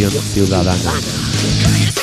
[0.00, 1.99] Colaboración ciudadana.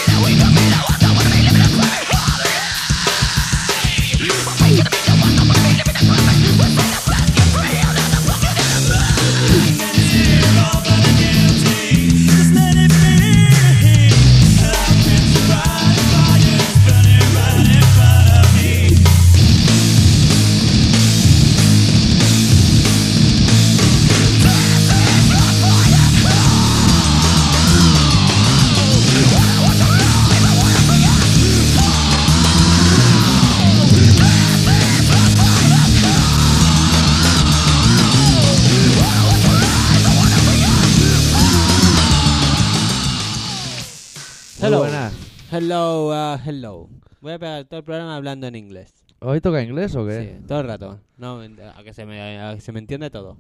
[47.38, 48.94] A pegar todo el programa hablando en inglés.
[49.20, 50.38] ¿Hoy toca inglés o qué?
[50.40, 51.00] Sí, todo el rato.
[51.18, 53.38] No, a que se me, a que se me entiende todo.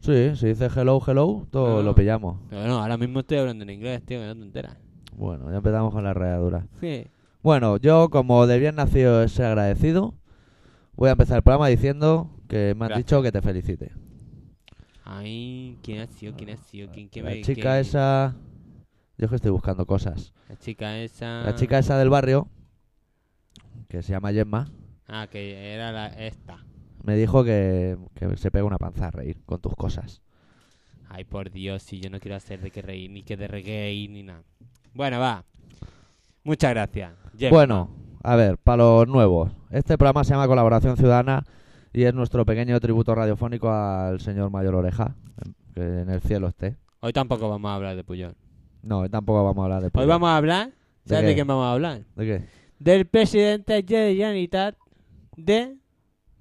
[0.00, 1.82] Sí, si dice hello, hello, todo No.
[1.82, 2.38] lo pillamos.
[2.50, 4.76] Pero no, ahora mismo estoy hablando en inglés, tío, que no te enteras.
[5.16, 6.66] Bueno, ya empezamos con la readura.
[6.80, 7.06] Sí.
[7.42, 10.14] Bueno, yo como de bien nacido es agradecido,
[10.96, 12.98] voy a empezar el programa diciendo que me han Gracias.
[12.98, 13.92] dicho que te felicite.
[15.04, 16.34] Ay, ¿quién ha sido?
[16.36, 16.90] ¿Quién ha sido?
[16.90, 18.34] ¿Quién, quién La me- chica quién- esa...
[19.16, 20.32] Yo es que estoy buscando cosas.
[20.48, 21.42] La chica esa...
[21.44, 22.48] La chica esa del barrio,
[23.88, 24.68] que se llama Gemma,
[25.06, 26.64] Ah, que era la, esta.
[27.02, 30.22] me dijo que, que se pega una panza a reír con tus cosas.
[31.10, 34.10] Ay, por Dios, si yo no quiero hacer de que reír, ni que de reír,
[34.10, 34.42] ni nada.
[34.94, 35.44] Bueno, va.
[36.42, 37.12] Muchas gracias.
[37.38, 37.50] Gemma.
[37.56, 37.90] Bueno,
[38.22, 39.50] a ver, para los nuevos.
[39.70, 41.44] Este programa se llama Colaboración Ciudadana
[41.92, 45.14] y es nuestro pequeño tributo radiofónico al señor Mayor Oreja,
[45.74, 46.76] que en el cielo esté.
[47.00, 48.34] Hoy tampoco vamos a hablar de Puyol.
[48.82, 50.08] No, tampoco vamos a hablar de Hoy Puyol.
[50.08, 50.68] vamos a hablar...
[51.04, 51.26] ¿De ¿Sabes qué?
[51.28, 52.00] de quién vamos a hablar?
[52.16, 52.44] ¿De qué?
[52.84, 54.76] Del presidente Generalitat
[55.38, 55.78] de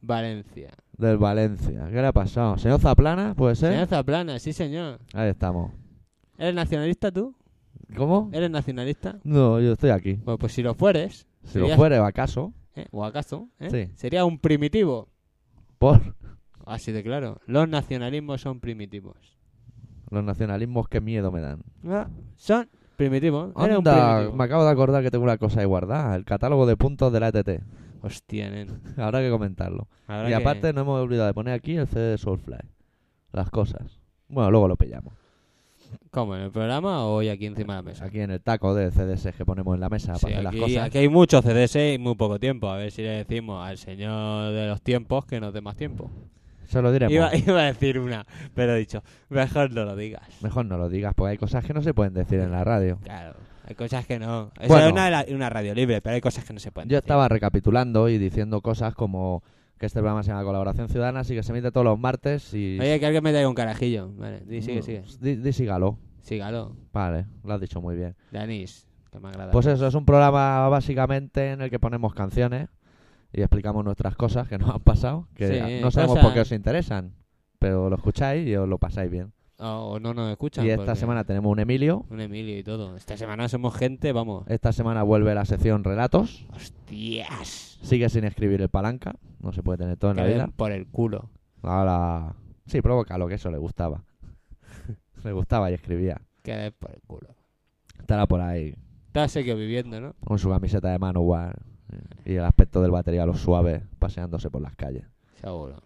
[0.01, 0.71] Valencia.
[0.97, 1.85] Del Valencia.
[1.89, 2.57] ¿Qué le ha pasado?
[2.57, 3.33] ¿Señor Zaplana?
[3.33, 3.71] ¿Puede ser?
[3.71, 4.99] Señor Zaplana, sí señor.
[5.13, 5.71] Ahí estamos.
[6.37, 7.33] ¿Eres nacionalista tú?
[7.95, 8.29] ¿Cómo?
[8.33, 9.19] ¿Eres nacionalista?
[9.23, 10.15] No, yo estoy aquí.
[10.15, 12.53] Bueno, pues si lo fueres, Si lo Sería- fuere, ¿acaso?
[12.75, 12.87] ¿eh?
[12.91, 13.69] o acaso, ¿eh?
[13.69, 13.93] Sí.
[13.95, 15.07] sería un primitivo.
[15.77, 16.01] Por
[16.65, 17.39] Así de claro.
[17.45, 19.15] Los nacionalismos son primitivos.
[20.11, 21.63] los nacionalismos, qué miedo me dan.
[21.87, 22.67] Ah, Son
[23.09, 23.51] primitivos.
[23.57, 24.37] Eres un Anda, primitivo.
[24.37, 26.15] me acabo de acordar que tengo una cosa ahí guardada.
[26.15, 27.61] El catálogo de puntos de la ETT.
[28.01, 28.81] Hostia, nen.
[28.97, 29.87] Habrá que comentarlo.
[30.07, 32.57] Habrá y que- aparte no hemos olvidado de poner aquí el CD de Soulfly.
[33.31, 33.99] Las cosas.
[34.27, 35.13] Bueno, luego lo pillamos.
[36.09, 36.35] ¿Cómo?
[36.35, 38.05] ¿En el programa o hoy aquí encima de la mesa?
[38.05, 40.53] Aquí en el taco de CDs que ponemos en la mesa Sí, para hacer las
[40.53, 40.83] aquí, cosas.
[40.87, 42.67] aquí hay muchos CDS y muy poco tiempo.
[42.69, 46.09] A ver si le decimos al señor de los tiempos que nos dé más tiempo.
[46.73, 47.13] Se lo diremos.
[47.13, 48.25] Iba, iba a decir una,
[48.55, 50.23] pero he dicho, mejor no lo digas.
[50.41, 52.97] Mejor no lo digas porque hay cosas que no se pueden decir en la radio.
[53.03, 53.35] Claro,
[53.67, 54.51] hay cosas que no.
[54.67, 54.87] Bueno.
[54.87, 57.05] es una, una radio libre, pero hay cosas que no se pueden Yo decir.
[57.05, 59.43] estaba recapitulando y diciendo cosas como
[59.77, 62.79] que este programa se llama Colaboración Ciudadana, así que se emite todos los martes y...
[62.79, 64.11] Oye, que alguien me traiga un carajillo.
[64.15, 65.03] Vale, di, sigue, No, sigue.
[65.19, 65.99] Di, di sígalo.
[66.21, 66.75] Sígalo.
[66.91, 68.15] Vale, lo has dicho muy bien.
[68.31, 69.51] De anís, que me agrada.
[69.51, 72.69] Pues eso, es un programa básicamente en el que ponemos canciones
[73.33, 76.41] y explicamos nuestras cosas que nos han pasado, que Sí, no sabemos cosas- por qué
[76.41, 77.13] os interesan,
[77.59, 79.33] pero lo escucháis y os lo pasáis bien.
[79.59, 80.65] O, no nos escuchan.
[80.65, 82.95] Y esta porque- semana tenemos un Emilio, Un Emilio y todo.
[82.97, 84.43] Esta semana somos gente, vamos.
[84.47, 87.79] esta semana vuelve la sección Relatos, Hostias.
[87.81, 90.49] sigue sin escribir el palanca, no se puede tener todo en la vida.
[90.55, 91.29] por el culo.
[91.61, 94.03] Ahora, sí, provoca lo que eso le gustaba.
[95.23, 96.21] le gustaba y escribía.
[96.41, 97.29] Que den por el culo.
[97.99, 98.75] Estará por ahí
[99.07, 100.13] Está seguido viviendo, ¿no?
[100.25, 101.61] con su camiseta de Manowar
[102.25, 105.05] y el aspecto del batería los suaves paseándose por las calles.
[105.41, 105.77] Seguro.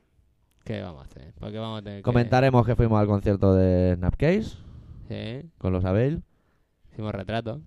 [0.63, 1.33] ¿Qué vamos a hacer?
[1.39, 2.03] Porque vamos a tener que...
[2.03, 4.57] Comentaremos que fuimos al concierto de Snapcase
[5.07, 6.23] Sí, con los Abel.
[6.91, 7.61] hicimos retrato.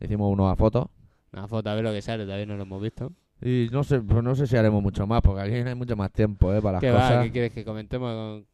[0.00, 0.90] Hicimos uno a foto.
[1.32, 3.12] Una foto a ver lo que sale, todavía no lo hemos visto.
[3.40, 5.94] Y no sé, pues no sé si haremos mucho más, porque aquí no hay mucho
[5.96, 6.60] más tiempo ¿eh?
[6.60, 7.00] para las ¿Qué va?
[7.00, 7.24] cosas.
[7.24, 8.46] ¿Qué quieres que comentemos con...?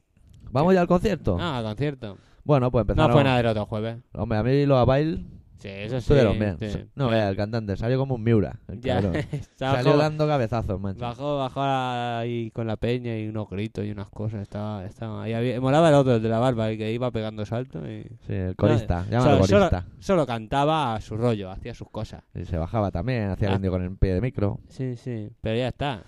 [0.52, 1.36] ¿Vamos ya al concierto?
[1.40, 2.18] Ah, concierto.
[2.44, 3.12] Bueno, pues No empezaron.
[3.12, 3.98] fue nada del otro jueves.
[4.12, 5.24] Hombre, a mí los Abel
[5.60, 5.96] Sí, eso sí.
[5.98, 6.56] Estuvieron bien.
[6.58, 6.86] sí.
[6.94, 8.58] No, vea, el cantante salió como un Miura.
[8.68, 9.14] el Ya, cabrón.
[9.32, 10.98] estaba Salió como- dando cabezazos, macho.
[11.00, 14.40] Bajó, bajó ahí con la peña y unos gritos y unas cosas.
[14.40, 17.44] Estaba, estaba ahí había- molaba el otro, el de la barba, el que iba pegando
[17.44, 19.04] saltos y Sí, el corista.
[19.10, 19.86] No, solo- corista.
[19.98, 22.22] solo cantaba a su rollo, hacía sus cosas.
[22.34, 23.56] Y se bajaba también, hacía el Ah.
[23.56, 24.60] indio con el pie de micro.
[24.68, 26.02] Sí, sí, pero ya está.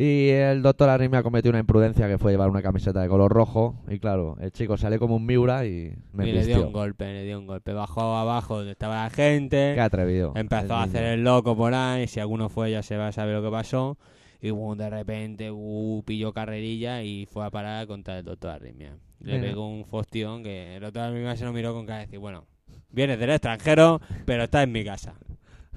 [0.00, 3.82] Y el doctor Arrimia cometió una imprudencia que fue llevar una camiseta de color rojo.
[3.88, 7.12] Y claro, el chico salió como un Miura y me y le dio un golpe,
[7.12, 7.72] le dio un golpe.
[7.72, 9.72] Bajó abajo donde estaba la gente.
[9.74, 10.34] Qué atrevido.
[10.36, 11.14] Empezó a hacer niño.
[11.14, 12.06] el loco por ahí.
[12.06, 13.98] Si alguno fue, ya se va a saber lo que pasó.
[14.40, 18.96] Y boom, de repente uh, pilló carrerilla y fue a parar contra el doctor Arrimia.
[19.18, 19.48] Le Mira.
[19.48, 22.44] pegó un fostión que el doctor Arrimia se lo miró con cara de decir: Bueno,
[22.92, 25.14] vienes del extranjero, pero estás en mi casa.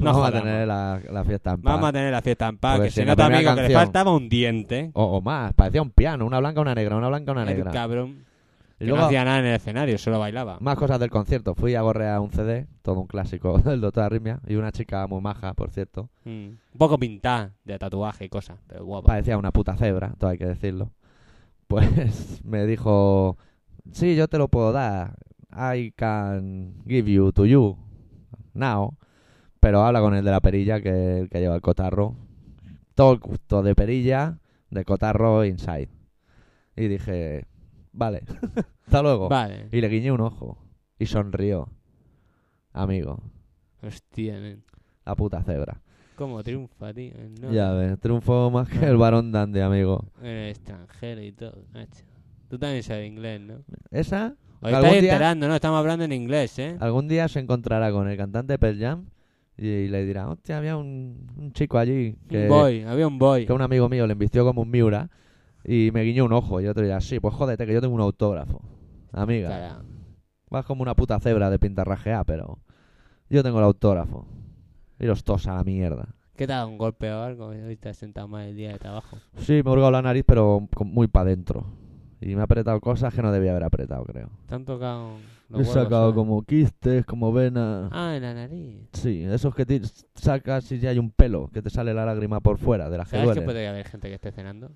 [0.02, 1.74] No Vamos a tener la, la fiesta en paz.
[1.74, 2.76] Vamos a tener la fiesta en paz.
[2.78, 4.92] Porque que si se nota, amigo, que le canción- faltaba un diente.
[4.94, 7.72] O, o más, parecía un piano, una blanca, una negra, una blanca, una El negra.
[7.72, 8.26] cabrón.
[8.80, 10.58] Y luego, no hacía nada en el escenario, solo bailaba.
[10.60, 11.54] más cosas del concierto.
[11.54, 14.40] Fui a gorrear un CD, todo un clásico del doctor Arrimia.
[14.48, 16.10] Y una chica muy maja, por cierto.
[16.26, 16.30] Mm.
[16.30, 19.06] Un poco pintada de tatuaje y cosas, pero guapa.
[19.08, 20.90] Parecía una puta cebra, todo hay que decirlo.
[21.68, 21.88] Pues
[22.44, 23.38] me dijo,
[23.92, 25.16] sí, yo te lo puedo dar.
[25.54, 27.78] I can give you to you
[28.56, 28.96] now.
[29.62, 32.16] Pero habla con el de la perilla, que es el que lleva el cotarro.
[32.96, 35.88] Todo el gusto de perilla, de cotarro inside.
[36.76, 37.46] Y dije,
[37.94, 38.24] vale,
[38.86, 39.30] hasta luego.
[39.30, 39.70] Vale.
[39.72, 40.58] Y le guiñé un ojo.
[41.00, 41.70] Y sonrió.
[42.74, 43.22] Amigo,
[43.84, 44.36] Hostia,
[45.06, 45.82] la puta cebra.
[46.16, 47.14] ¿Cómo triunfa, tío?
[47.40, 50.06] No, Ya ves, triunfó más que el varón dandy, amigo.
[50.22, 52.04] En el extranjero y todo, macho.
[52.50, 53.64] Tú también sabes inglés, ¿no?
[53.92, 55.14] Esa ¿Algún estáis día?
[55.14, 55.56] enterando, ¿no?
[55.56, 56.78] Estamos hablando en inglés, ¿eh?
[56.80, 59.06] Algún día se encontrará con el cantante Pearl Jam
[59.62, 63.46] y, le dirá, hostia, había un, un chico allí que, Un boy, había un boy.
[63.46, 65.10] que un amigo mío le invistió como un Miura
[65.64, 66.60] y me guiñó un ojo.
[66.62, 68.62] Y otro dirá, sí, pues jódete que yo tengo un autógrafo.
[69.12, 69.82] Amiga, Cara.
[70.50, 72.58] vas como una puta cebra de pintarrajear, pero
[73.30, 74.26] yo tengo el autógrafo.
[75.00, 76.16] Y los tos a la mierda.
[76.36, 77.48] ¿Qué te ha dado un golpe o algo?
[77.48, 79.18] Hoy te has sentado mal el día de trabajo.
[79.38, 81.66] Sí, me he hurgado la nariz, pero muy para adentro.
[82.20, 84.30] Y me ha apretado cosas que no debía haber apretado, creo.
[84.48, 85.12] ¿Te han tocado
[85.60, 86.16] He sacado ¿sabes?
[86.16, 87.90] como quistes, como venas.
[87.92, 88.88] Ah, en la nariz.
[88.94, 89.82] Sí, esos que te
[90.16, 93.08] sacas y ya hay un pelo, que te sale la lágrima por fuera, de las
[93.08, 93.46] que ¿Sabes que duelen.
[93.46, 94.72] puede haber gente que esté cenando?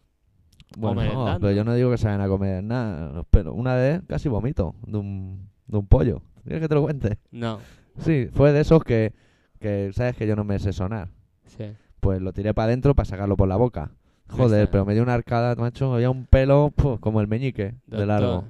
[0.77, 3.53] Bueno, no, pero yo no digo que se vayan a comer nada, los pelos.
[3.55, 6.21] Una vez casi vomito de un, de un pollo.
[6.43, 7.17] ¿Quieres que te lo cuente?
[7.31, 7.59] No.
[7.99, 9.13] Sí, fue de esos que,
[9.59, 11.09] que sabes que yo no me sé sonar.
[11.45, 11.65] Sí.
[11.99, 13.91] Pues lo tiré para adentro para sacarlo por la boca.
[14.29, 15.93] Joder, pero me dio una arcada, macho.
[15.93, 18.43] Había un pelo puf, como el meñique, de Doctor, largo.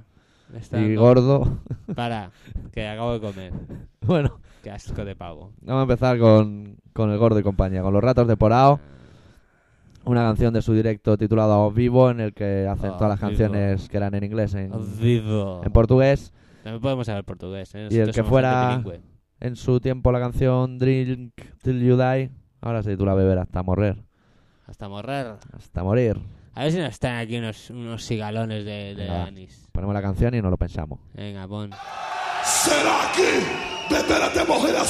[0.72, 1.58] Y gordo.
[1.94, 2.30] Para,
[2.72, 3.52] que acabo de comer.
[4.02, 5.52] bueno, Qué asco de pavo.
[5.62, 8.80] vamos a empezar con, con el gordo y compañía, con los ratos de Porao.
[10.04, 13.20] Una canción de su directo titulado Os Vivo, en el que hacen Os todas las
[13.20, 13.28] Vivo.
[13.28, 14.70] canciones que eran en inglés, en,
[15.00, 15.62] Vivo.
[15.64, 16.32] en portugués.
[16.62, 17.88] También podemos saber portugués, ¿eh?
[17.90, 18.82] Y el que fuera-.
[19.40, 21.32] En su tiempo la canción Drink
[21.62, 24.02] Till You Die, ahora se titula Beber hasta morir.
[24.66, 25.34] Hasta morrer.
[25.52, 26.18] Hasta morir.
[26.54, 29.24] A ver si nos están aquí unos, unos sigalones de, de Venga.
[29.26, 29.65] anís.
[29.76, 30.98] Ponemos la canción y no lo pensamos.
[31.12, 31.70] Venga, pon.
[32.42, 34.84] Será que beber até morrer é a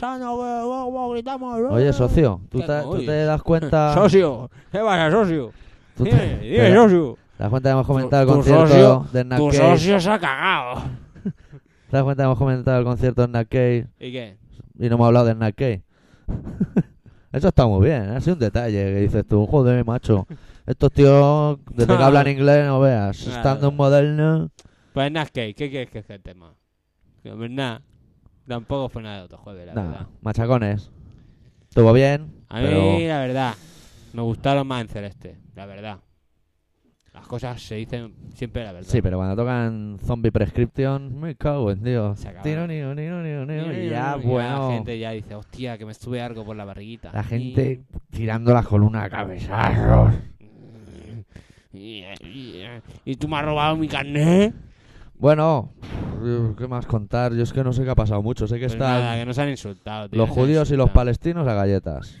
[0.00, 1.58] pasando, que- wow, wow, gritamos.
[1.60, 1.64] eh".
[1.70, 3.04] Oye, socio, ¿tú ¿Qué te, tú coño?
[3.06, 3.94] te das cuenta...
[3.94, 5.52] Socio, ¿qué pasa, socio?
[5.96, 7.18] tú te- Dime, dime, socio.
[7.36, 10.18] ¿Te das cuenta que hemos comentado el concierto socio- de Snack Tu socio se ha
[10.18, 10.82] cagado.
[11.90, 14.36] ¿Te das cuenta que hemos comentado el concierto de Cave ¿Y qué?
[14.78, 15.82] y no hemos hablado de Cave?
[17.32, 20.26] Eso está muy bien, ha sido un detalle que dices tú, joder, macho.
[20.66, 24.50] Estos tíos, desde que hablan inglés, no veas, estando en moderno...
[24.92, 25.54] Pues nada, ¿qué?
[25.54, 26.54] ¿Qué quieres que es el tema?
[27.22, 27.82] Pues, nada,
[28.50, 30.06] tampoco fue nada de otro jueves, la verdad.
[30.20, 30.90] machacones.
[31.68, 32.98] Estuvo bien, A mí, pero...
[33.08, 33.54] la verdad,
[34.12, 36.00] me gustaron más en Celeste, la verdad.
[37.14, 38.88] Las cosas se dicen siempre la verdad.
[38.88, 42.24] Sí, pero cuando tocan Zombie Prescription, me cago en Dios.
[42.42, 44.70] Tiro, ni, ni, ni, ni, Y ya, La bueno.
[44.70, 47.10] gente ya dice, hostia, que me sube algo por la barriguita.
[47.12, 50.14] La gente tirando la columna a cabezazos.
[51.72, 54.52] Y tú me has robado mi carnet.
[55.20, 55.74] Bueno,
[56.56, 57.34] ¿qué más contar?
[57.34, 58.46] Yo es que no sé qué ha pasado mucho.
[58.46, 60.08] Sé que Pues nada, están que nos han insultado.
[60.08, 60.94] tío, los nos han judíos y los insultado.
[60.94, 62.18] palestinos a galletas.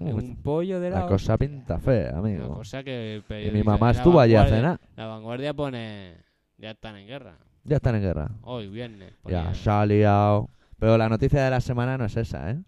[0.00, 2.54] Un pollo de La la cosa pinta fea, Una amigo.
[2.54, 3.26] cosa que el Y mi
[3.62, 4.80] periódico- mamá la estuvo allí a vanguardia- cenar.
[4.96, 6.14] La vanguardia pone.
[6.58, 7.38] Ya están en guerra.
[7.64, 8.30] Ya están en guerra.
[8.42, 9.12] Hoy, viernes.
[9.24, 10.50] Ya, ponía- se ha liado.
[10.78, 12.58] Pero la noticia de la semana no es esa, ¿eh?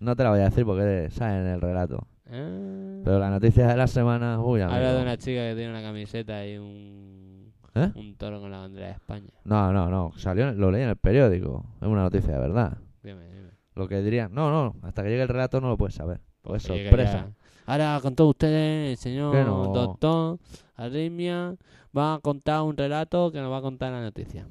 [0.00, 2.06] No te la voy a decir porque sale en el relato.
[2.30, 3.00] Ah.
[3.04, 4.76] Pero la noticia de la semana, uy, amigo.
[4.76, 7.17] Habla de una chica que tiene una camiseta y un.
[7.84, 7.92] ¿Eh?
[7.94, 9.30] Un toro con la bandera de España.
[9.44, 10.12] No, no, no.
[10.16, 11.64] Salió, lo leí en el periódico.
[11.80, 12.78] Es una noticia de verdad.
[13.02, 13.48] Dime, dime.
[13.74, 16.20] Lo que dirían, no, no, hasta que llegue el relato no lo puedes saber.
[16.42, 17.28] Pues sorpresa.
[17.66, 19.72] Ahora, con todos ustedes, el señor no.
[19.72, 20.38] doctor
[20.76, 21.54] Arritmia
[21.96, 24.46] va a contar un relato que nos va a contar la noticia.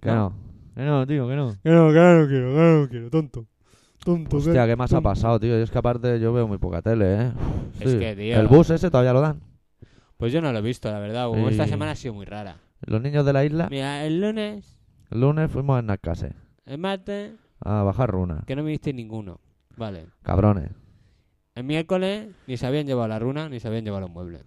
[0.00, 0.32] Que no.
[0.74, 1.54] Que no, tío, que no.
[1.62, 3.46] Que no, que no quiero, que no quiero, tonto.
[4.04, 5.58] Tonto, Hostia, ¿qué más ha pasado, tío?
[5.58, 7.32] Y es que aparte yo veo muy poca tele, ¿eh?
[7.80, 7.98] Es Sí.
[7.98, 8.38] que, tío.
[8.38, 9.40] El bus ese todavía lo dan.
[10.16, 11.28] Pues yo no lo he visto, la verdad.
[11.28, 12.56] Como esta semana ha sido muy rara.
[12.86, 14.78] Los niños de la isla, Mira, el lunes,
[15.10, 16.32] el lunes fuimos en Nakase
[16.66, 18.42] el martes, a bajar runa.
[18.46, 19.40] que no me viste ninguno.
[19.76, 20.06] Vale.
[20.22, 20.70] Cabrones.
[21.54, 24.44] El miércoles ni se habían llevado la runa ni se habían llevado los muebles.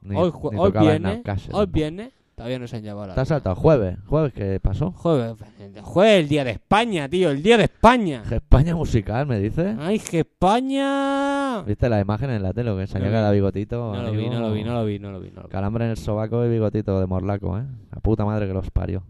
[0.00, 3.14] Ni, hoy ni hoy tocaba en viernes, hoy viernes, todavía no se han llevado la
[3.16, 3.98] Te has saltado jueves.
[4.06, 4.92] ¿Jueves qué pasó?
[4.92, 5.34] Jueves,
[5.82, 8.22] jueves, el día de España, tío, el día de España.
[8.30, 9.76] España musical, me dice.
[9.80, 11.62] ¡Ay, que España!
[11.62, 12.70] ¿Viste la imagen en la tele?
[12.86, 13.92] Que No cada bigotito.
[13.92, 15.30] No lo vi, no lo vi, no lo vi, no lo vi.
[15.30, 15.52] No lo vi.
[15.52, 17.66] Calambre en el sobaco y bigotito de morlaco, ¿eh?
[17.92, 19.04] La puta madre que los parió.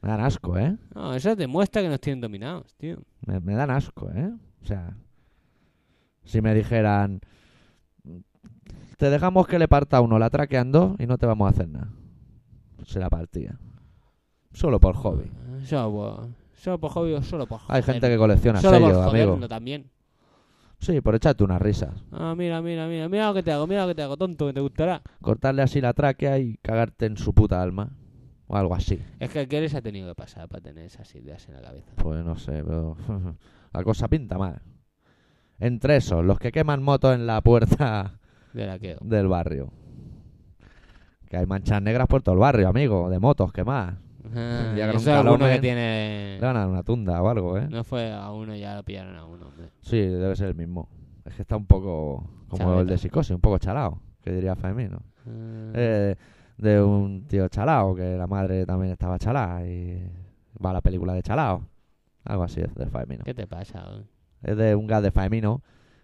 [0.00, 0.76] Me dan asco, ¿eh?
[0.94, 2.98] No, eso demuestra que nos tienen dominados, tío.
[3.26, 4.30] Me, me dan asco, ¿eh?
[4.62, 4.96] O sea,
[6.24, 7.20] si me dijeran,
[8.98, 11.90] te dejamos que le parta uno la traqueando y no te vamos a hacer nada.
[12.86, 13.58] Se la partía.
[14.52, 15.30] Solo por hobby.
[15.64, 18.12] Solo por, solo por hobby o solo por Hay gente joder.
[18.12, 19.10] que colecciona Solo por sellos, amigo.
[19.26, 19.90] jodernos también.
[20.78, 21.92] Sí, por echarte unas risas.
[22.10, 24.46] Ah, mira, mira, mira, mira lo que te hago, mira lo que te hago, tonto,
[24.46, 25.02] que te gustará.
[25.20, 27.90] Cortarle así la tráquea y cagarte en su puta alma.
[28.46, 28.98] O algo así.
[29.20, 31.92] Es que ¿qué les ha tenido que pasar para tener esas ideas en la cabeza?
[31.96, 32.96] Pues no sé, pero
[33.72, 34.60] la cosa pinta mal.
[35.60, 38.18] Entre esos, los que queman motos en la puerta
[38.52, 39.70] del barrio.
[41.30, 43.94] Que hay manchas negras por todo el barrio, amigo, de motos quemadas.
[44.34, 46.36] Ah, Ya que eso un es alguno que tiene...
[46.40, 47.66] Le van a dar una tunda o algo, ¿eh?
[47.70, 49.68] No fue a uno, ya lo pillaron a uno, hombre.
[49.80, 50.88] Sí, debe ser el mismo.
[51.24, 55.02] Es que está un poco como el de psicosis, un poco chalao, que diría Femino.
[55.26, 56.16] Ah, Eh,
[56.58, 60.02] de un tío chalao, que la madre también estaba chalá y
[60.62, 61.62] va a la película de chalao.
[62.24, 63.24] Algo así es de Faemino.
[63.24, 63.82] ¿Qué te pasa?
[63.88, 64.04] güey?
[64.42, 65.62] Es de un gas de Faemino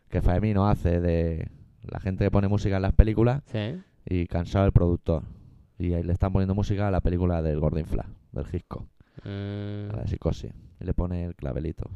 [0.08, 1.50] que Faemino hace de
[1.82, 3.80] la gente que pone música en las películas ¿Sí?
[4.06, 5.22] Y cansado el productor.
[5.78, 8.86] Y ahí le están poniendo música a la película del Gordon Fla, del Gisco,
[9.24, 10.52] Ah, a la psicosis.
[10.80, 11.90] Y le pone el clavelito.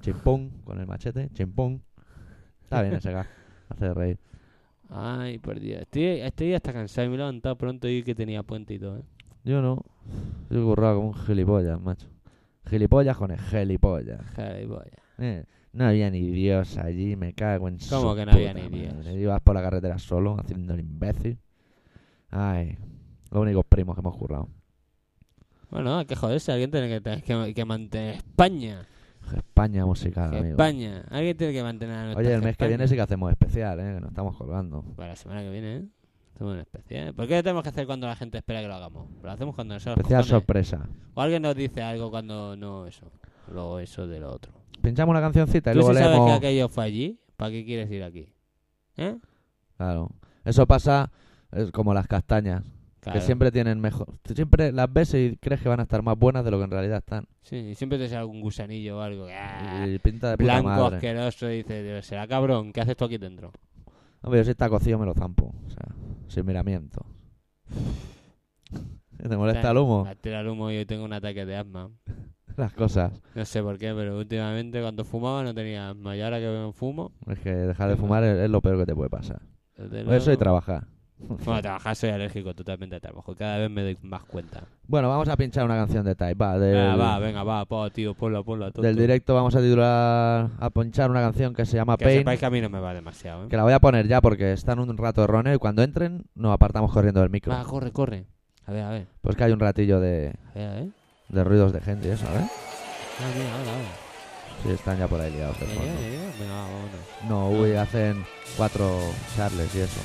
[0.00, 1.82] Chimpón, con el machete, chimpón.
[2.62, 3.26] Está bien ese gas,
[3.68, 4.18] hace reír.
[4.88, 5.82] Ay, por Dios.
[5.82, 8.98] Estoy, estoy hasta cansado y me he levantado pronto y que tenía puente y todo,
[8.98, 9.04] ¿eh?
[9.44, 9.84] Yo no.
[10.50, 12.08] Yo he currado como un gilipollas, macho.
[12.68, 14.20] Gilipollas con el gilipollas.
[14.34, 14.96] Gilipollas.
[15.18, 15.44] Eh,
[15.76, 18.78] no había ni Dios allí, me cago en ¿Cómo su que no había puta ni
[18.80, 18.94] Dios?
[18.96, 19.20] madre.
[19.20, 21.38] Ibas por la carretera solo, haciendo el imbécil.
[22.30, 22.76] Ay,
[23.30, 24.48] los únicos primos que hemos currado.
[25.70, 26.52] Bueno, hay que joderse.
[26.52, 28.86] Alguien tiene que, que, que mantener España.
[29.34, 30.52] España musical, Que amigo.
[30.52, 31.04] España.
[31.10, 32.68] Alguien tiene que mantener a nuestra Oye, el mes que España.
[32.68, 33.94] viene sí que hacemos especial, ¿eh?
[33.94, 34.82] Que nos estamos colgando.
[34.94, 35.84] Para la semana que viene, ¿eh?
[36.34, 37.14] Hacemos un especial.
[37.14, 39.08] ¿Por qué lo tenemos que hacer cuando la gente espera que lo hagamos?
[39.22, 40.28] Lo hacemos cuando nosotros Especial cojones.
[40.30, 40.88] sorpresa.
[41.14, 43.10] O alguien nos dice algo cuando no eso.
[43.52, 44.52] Luego eso de lo otro.
[44.86, 46.30] Pinchamos una cancioncita y ¿Tú luego sí sabes leemos.
[46.30, 47.18] que aquello fue allí?
[47.36, 48.32] ¿Para qué quieres ir aquí?
[48.96, 49.16] ¿Eh?
[49.76, 50.10] Claro.
[50.44, 51.10] Eso pasa
[51.50, 52.62] es como las castañas,
[53.00, 53.18] Claro.
[53.18, 54.06] que siempre tienen mejor.
[54.32, 56.70] Siempre las ves y crees que van a estar más buenas de lo que en
[56.70, 57.26] realidad están.
[57.42, 59.26] Sí, y siempre te sale algún gusanillo o algo.
[59.28, 59.86] ¡ah!
[59.88, 60.96] Y pinta de puta Blanco, madre.
[60.98, 61.50] asqueroso.
[61.50, 63.50] Y dice, será cabrón, ¿qué haces tú aquí dentro?
[64.22, 65.52] Hombre, yo si está cocido me lo zampo.
[65.66, 65.96] O sea,
[66.28, 67.04] sin miramiento.
[69.28, 70.04] ¿Te molesta el humo?
[70.04, 71.90] Me el humo y yo tengo un ataque de asma.
[72.64, 73.12] las cosas.
[73.34, 76.16] No sé por qué, pero últimamente cuando fumaba no tenía asma.
[76.16, 78.94] Y ahora que fumo, Es que dejar de fumar es, es lo peor que te
[78.94, 79.40] puede pasar.
[79.76, 80.84] desde Eso y trabajar.
[81.18, 83.34] Bueno, trabajar soy alérgico totalmente al trabajo.
[83.34, 84.64] Cada vez me doy más cuenta.
[84.86, 86.34] Bueno, vamos a pinchar una canción de Type.
[86.34, 88.66] Va, del, Ah, va, venga, va, po, tío, ponla, ponla.
[88.66, 88.82] tonto.
[88.82, 92.18] del directo vamos a titular, a ponchar una canción que se llama Que Pain.
[92.18, 93.48] sepáis que a mí no me va demasiado, ¿eh?
[93.48, 96.24] Que la voy a poner ya porque están un rato de roneo y cuando entren
[96.34, 97.52] nos apartamos corriendo del micro.
[97.52, 98.26] Va, corre, corre.
[98.66, 99.06] A ver, a ver.
[99.22, 100.88] Pues que hay un ratillo de, A ver, a ver.
[101.28, 102.28] De ruidos de gente y eso, ¿eh?
[102.48, 104.06] Ah, mira, ahora, ahora.
[104.62, 105.86] Sí, están ya por ahí liados de Ya, fondo.
[105.92, 106.38] ya, ya, ya.
[106.40, 107.00] Venga, va, vámonos.
[107.28, 108.24] No, uy, hacen
[108.56, 109.00] cuatro
[109.36, 110.00] charles y eso.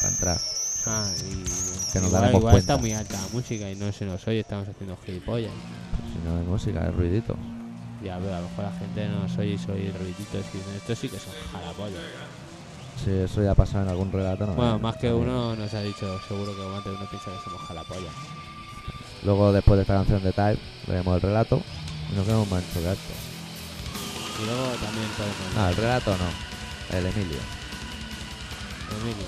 [0.00, 0.38] Para entrar.
[0.86, 1.44] Ah, y...
[1.92, 2.58] Que nos igual, daremos igual cuenta.
[2.58, 5.52] está muy alta la música y no se nos oye, estamos haciendo gilipollas.
[6.12, 7.36] Si no hay música, es ruidito.
[8.02, 10.94] Ya, pero a lo mejor la gente no nos oye y soy ruiditos y esto
[10.96, 12.00] sí que son jalapollas.
[13.04, 14.54] Si eso ya ha pasado en algún relato, no.
[14.54, 18.12] Bueno, más que uno nos ha dicho, seguro que de uno piensa que somos jalapollas.
[19.24, 21.62] Luego, después de esta canción de Type, leemos el relato
[22.12, 23.12] y nos quedamos esto.
[24.40, 25.54] Y luego también podemos...
[25.56, 26.96] No, el relato no.
[26.98, 27.38] El Emilio.
[29.00, 29.26] Emilio,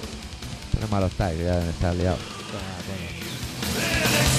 [0.73, 2.35] Tres malos Type, que ya deben estar liados.
[3.77, 4.34] I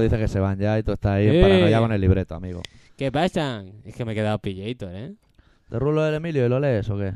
[0.00, 1.42] Dice que se van ya y tú estás ahí en ¡Eh!
[1.42, 2.60] paranoia con el libreto, amigo.
[2.96, 3.64] ¿Qué pasa?
[3.84, 5.14] Es que me he quedado pilleito, ¿eh?
[5.70, 7.12] ¿De rulo del Emilio y lo lees o qué?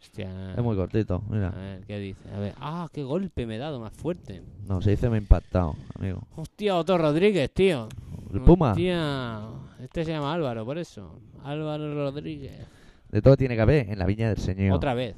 [0.00, 0.52] Hostia.
[0.56, 1.50] Es muy cortito, A mira.
[1.50, 2.28] ver, ¿qué dice?
[2.34, 2.54] A ver.
[2.58, 4.42] ¡Ah, qué golpe me he dado más fuerte!
[4.66, 6.22] No, se dice me ha impactado, amigo.
[6.36, 7.88] Hostia, Otto Rodríguez, tío.
[8.32, 8.70] ¿El Puma?
[8.72, 9.40] Hostia.
[9.82, 11.20] Este se llama Álvaro, por eso.
[11.44, 12.66] Álvaro Rodríguez.
[13.10, 14.72] De todo tiene que haber en la viña del señor.
[14.74, 15.16] Otra vez.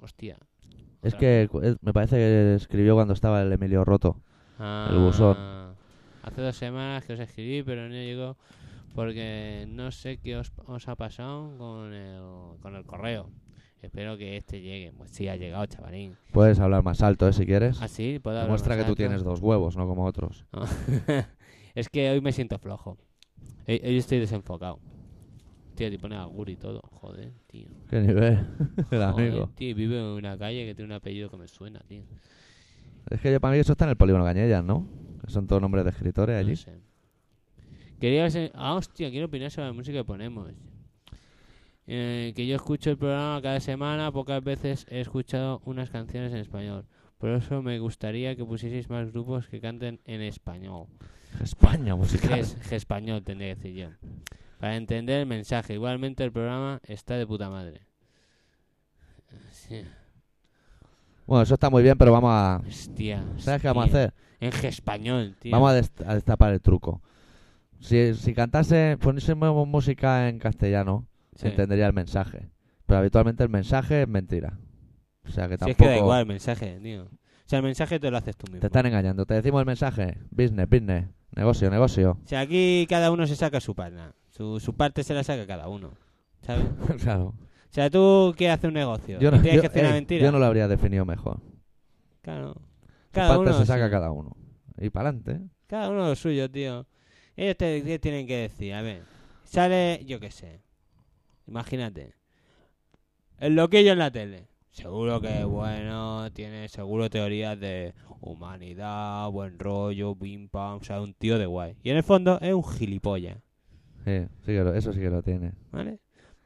[0.00, 0.36] Hostia.
[1.02, 4.16] Es Otra que es- me parece que escribió cuando estaba el Emilio roto.
[4.58, 5.36] Ah, El buzón.
[6.30, 8.36] Hace dos semanas que os escribí, pero no llegó
[8.94, 12.20] porque no sé qué os, os ha pasado con el,
[12.60, 13.30] con el correo.
[13.82, 14.92] Espero que este llegue.
[14.92, 16.16] Pues sí, ha llegado, chavalín.
[16.32, 17.32] Puedes hablar más alto, ¿eh?
[17.32, 17.80] Si quieres.
[17.80, 18.96] Ah, sí, puedo hablar Demuestra más que tú alto?
[18.96, 20.44] tienes dos huevos, no como otros.
[20.52, 20.62] No.
[21.74, 22.98] es que hoy me siento flojo.
[23.66, 24.80] Hoy, hoy estoy desenfocado.
[25.76, 26.82] Tío, te pone augur y todo.
[26.92, 27.70] Joder, tío.
[27.88, 28.34] Qué nivel,
[28.76, 29.50] el Joder, amigo.
[29.54, 32.02] tío, vive en una calle que tiene un apellido que me suena, tío.
[33.08, 34.86] Es que yo, para mí eso está en el polígono Cañellas, ¿no?
[35.30, 36.50] Son todos nombres de escritores allí.
[36.50, 36.72] No sé.
[38.00, 40.50] Quería si- Ah, hostia, quiero opinar sobre la música que ponemos.
[41.86, 46.38] Eh, que yo escucho el programa cada semana, pocas veces he escuchado unas canciones en
[46.38, 46.84] español.
[47.18, 50.86] Por eso me gustaría que pusieseis más grupos que canten en español.
[51.42, 52.38] España musical.
[52.38, 53.88] Es español, tendría que decir yo.
[54.58, 55.74] Para entender el mensaje.
[55.74, 57.82] Igualmente el programa está de puta madre.
[59.50, 59.82] Sí.
[61.26, 62.62] Bueno, eso está muy bien, pero vamos a...
[62.66, 63.22] Hostia.
[63.38, 64.00] ¿Sabes qué vamos a hostia.
[64.04, 64.14] hacer?
[64.40, 65.52] En español, tío.
[65.52, 67.02] Vamos a, dest- a destapar el truco.
[67.80, 71.46] Si, si cantase, poniésemos música en castellano, Sí.
[71.48, 72.50] entendería el mensaje.
[72.86, 74.58] Pero habitualmente el mensaje es mentira.
[75.26, 75.76] O sea que Si es tampoco...
[75.84, 77.04] que da igual el mensaje, tío.
[77.04, 77.08] O
[77.50, 78.60] sea, el mensaje te lo haces tú mismo.
[78.60, 79.24] Te están engañando.
[79.26, 80.18] Te decimos el mensaje.
[80.30, 81.06] Business, business.
[81.34, 82.18] Negocio, negocio.
[82.24, 84.14] O sea, aquí cada uno se saca su pana.
[84.30, 85.90] Su, su parte se la saca cada uno.
[86.42, 86.64] ¿Sabes?
[86.90, 87.34] O claro.
[87.70, 89.18] sea, tú quieres hacer un negocio.
[89.20, 90.22] Yo y no, tienes yo- que hacer una ey, mentira.
[90.24, 91.40] yo no lo habría definido mejor.
[92.22, 92.56] Claro.
[93.12, 93.90] Cada uno, se saca sí.
[93.90, 94.36] cada uno.
[94.78, 95.40] Y para adelante.
[95.66, 96.86] cada uno lo suyo, tío.
[97.36, 99.02] Ellos te, te tienen que decir, a ver.
[99.44, 100.60] Sale, yo qué sé.
[101.46, 102.14] Imagínate.
[103.38, 104.46] El loquillo en la tele.
[104.70, 111.00] Seguro que es bueno, tiene seguro teorías de humanidad, buen rollo, pim pam, o sea,
[111.02, 111.76] un tío de guay.
[111.82, 113.38] Y en el fondo es un gilipollas.
[114.04, 115.52] Sí, sí que lo- eso sí que lo tiene.
[115.72, 115.98] ¿Vale?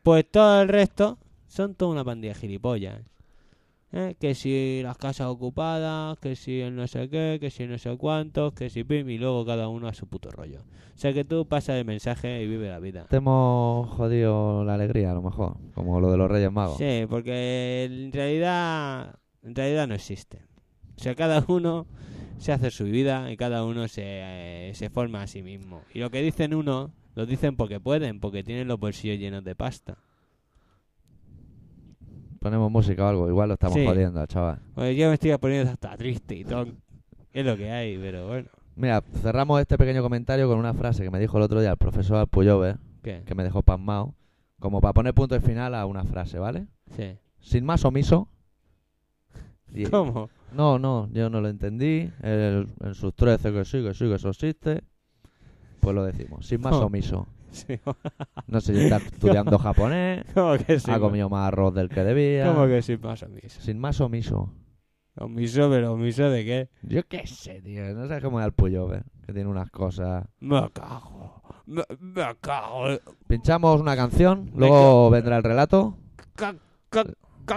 [0.03, 3.03] Pues todo el resto son toda una pandilla de gilipollas.
[3.97, 4.17] ¿Eh?
[4.19, 7.97] Que si las casas ocupadas, que si el no sé qué, que si no sé
[7.97, 10.63] cuántos, que si pim, y luego cada uno a su puto rollo.
[10.95, 13.07] O sea que tú pasas el mensaje y vive la vida.
[13.09, 15.59] Te hemos jodido la alegría, a lo mejor.
[15.77, 16.77] Como lo de los Reyes Magos.
[16.77, 20.43] Sí, porque en realidad, en realidad no existe.
[20.97, 21.87] O sea, cada uno
[22.39, 25.83] se hace su vida y cada uno se, eh, se forma a sí mismo.
[25.93, 29.55] Y lo que dicen uno, lo dicen porque pueden, porque tienen los bolsillos llenos de
[29.55, 29.99] pasta.
[32.45, 33.29] Ponemos música o algo.
[33.31, 33.87] Igual lo estamos Sí.
[33.87, 34.59] jodiendo al chaval.
[34.75, 36.67] Pues yo me estoy poniendo hasta triste y todo.
[37.33, 38.51] Es lo que hay, pero bueno.
[38.77, 41.79] Mira, cerramos este pequeño comentario con una frase que me dijo el otro día el
[41.79, 43.23] profesor Alpuyover, ¿Qué?
[43.25, 44.15] que me dejó pasmado,
[44.61, 46.67] como para poner punto y final a una frase, ¿vale?
[46.95, 47.17] Sí.
[47.41, 48.29] Sin más omiso.
[49.75, 50.29] Y- ¿Cómo?
[50.53, 52.11] No, no, yo no lo entendí.
[52.23, 54.85] Él, en sus 13 que sí, que sí, que eso existe.
[55.81, 56.47] Pues lo decimos.
[56.47, 57.27] Sin más omiso.
[57.55, 57.79] Sí.
[58.49, 60.91] No sé si está estudiando japonés, ¿Cómo que sí?
[60.91, 62.47] ha comido más arroz del que debía.
[62.53, 63.61] ¿Cómo que sí más omiso?
[63.61, 64.53] Sin más omiso.
[65.17, 66.69] ¿Omiso, pero omiso de qué?
[66.83, 67.95] Yo qué sé, tío.
[67.95, 70.25] No sé cómo es el Puyover, que tiene unas cosas.
[70.41, 71.43] Me cago.
[71.67, 72.99] Me, me cago.
[73.29, 75.97] Pinchamos una canción, luego vendrá el relato.
[76.37, 76.57] ¿Qué,
[76.91, 77.05] qué,
[77.47, 77.55] qué,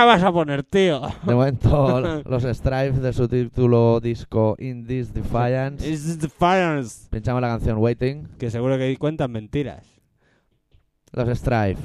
[0.00, 1.00] qué- vas a poner, tío?
[1.24, 5.88] De momento, los Stripes de su título disco In This Defiance.
[5.88, 7.08] It's the fires.
[7.10, 8.28] Pinchamos la canción Waiting.
[8.38, 9.86] Que seguro que cuentan mentiras.
[11.12, 11.82] Los Stripes.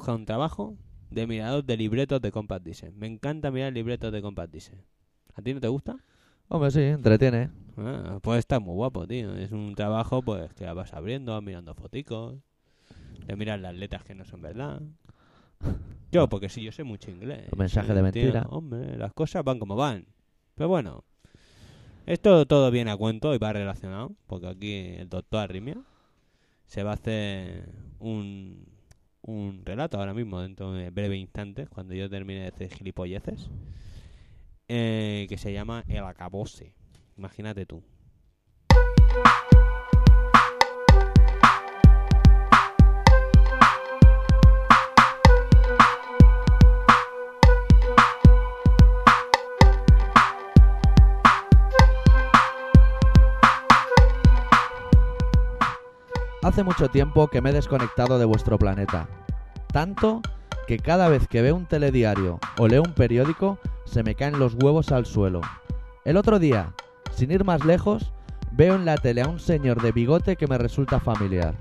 [0.00, 0.76] Buscar un trabajo
[1.10, 2.84] de mirador de libretos de Compact Disc.
[2.96, 4.72] Me encanta mirar libretos de Compact Disc.
[5.34, 5.98] ¿A ti no te gusta?
[6.48, 7.50] Hombre, sí, entretiene.
[7.76, 9.34] Ah, pues está muy guapo, tío.
[9.36, 12.38] Es un trabajo pues que vas abriendo, mirando foticos,
[13.26, 14.80] de mirar las letras que no son verdad.
[16.10, 17.48] Yo, porque sí, yo sé mucho inglés.
[17.52, 18.46] Un mensaje de Tío, mentira.
[18.48, 20.06] hombre, las cosas van como van.
[20.54, 21.04] Pero bueno,
[22.06, 25.76] esto todo viene a cuento y va relacionado, porque aquí el doctor Arrimia
[26.66, 28.64] se va a hacer un,
[29.22, 33.50] un relato ahora mismo, dentro de breve instantes, cuando yo termine de hacer gilipolleces,
[34.68, 36.74] eh, que se llama El Acabose.
[37.16, 37.82] Imagínate tú.
[56.42, 59.08] Hace mucho tiempo que me he desconectado de vuestro planeta.
[59.72, 60.22] Tanto
[60.66, 64.54] que cada vez que veo un telediario o leo un periódico se me caen los
[64.54, 65.42] huevos al suelo.
[66.06, 66.72] El otro día,
[67.14, 68.12] sin ir más lejos,
[68.52, 71.54] veo en la tele a un señor de bigote que me resulta familiar.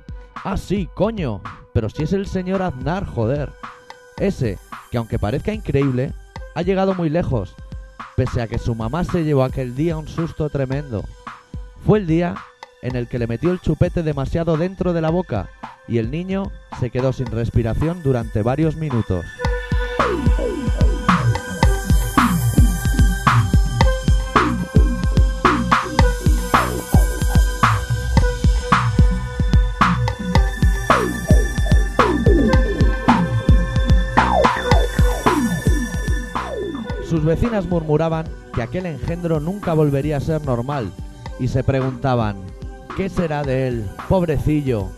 [0.46, 1.42] Ah, sí, coño,
[1.74, 3.52] pero si es el señor Aznar, joder.
[4.18, 4.58] Ese,
[4.92, 6.14] que aunque parezca increíble,
[6.56, 7.54] ha llegado muy lejos,
[8.16, 11.04] pese a que su mamá se llevó aquel día un susto tremendo.
[11.86, 12.36] Fue el día
[12.82, 15.50] en el que le metió el chupete demasiado dentro de la boca
[15.88, 19.26] y el niño se quedó sin respiración durante varios minutos.
[37.10, 40.92] Sus vecinas murmuraban que aquel engendro nunca volvería a ser normal
[41.40, 42.49] y se preguntaban,
[43.00, 43.86] ¿qué será de él?
[44.10, 44.90] Pobrecillo.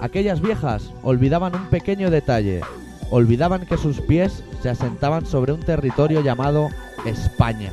[0.00, 2.60] Aquellas viejas olvidaban un pequeño detalle,
[3.10, 6.68] olvidaban que sus pies se asentaban sobre un territorio llamado
[7.04, 7.72] España.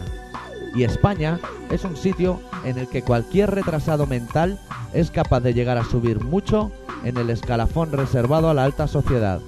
[0.74, 1.39] Y España
[1.70, 4.58] es un sitio en el que cualquier retrasado mental
[4.92, 6.72] es capaz de llegar a subir mucho
[7.04, 9.39] en el escalafón reservado a la alta sociedad.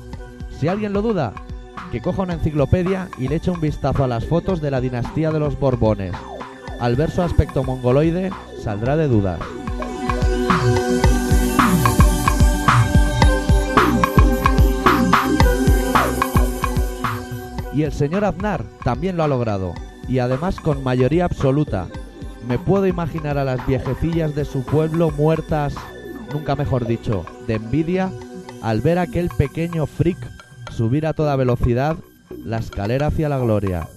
[0.60, 1.34] Si alguien lo duda,
[1.91, 5.32] que coja una enciclopedia y le eche un vistazo a las fotos de la dinastía
[5.32, 6.13] de los Borbones.
[6.80, 8.30] Al ver su aspecto mongoloide,
[8.62, 9.39] saldrá de dudas.
[17.75, 19.73] Y el señor Aznar también lo ha logrado,
[20.08, 21.88] y además con mayoría absoluta.
[22.47, 25.75] Me puedo imaginar a las viejecillas de su pueblo muertas,
[26.34, 28.12] nunca mejor dicho, de envidia,
[28.62, 30.17] al ver a aquel pequeño freak
[30.71, 31.97] subir a toda velocidad
[32.45, 33.89] la escalera hacia la gloria.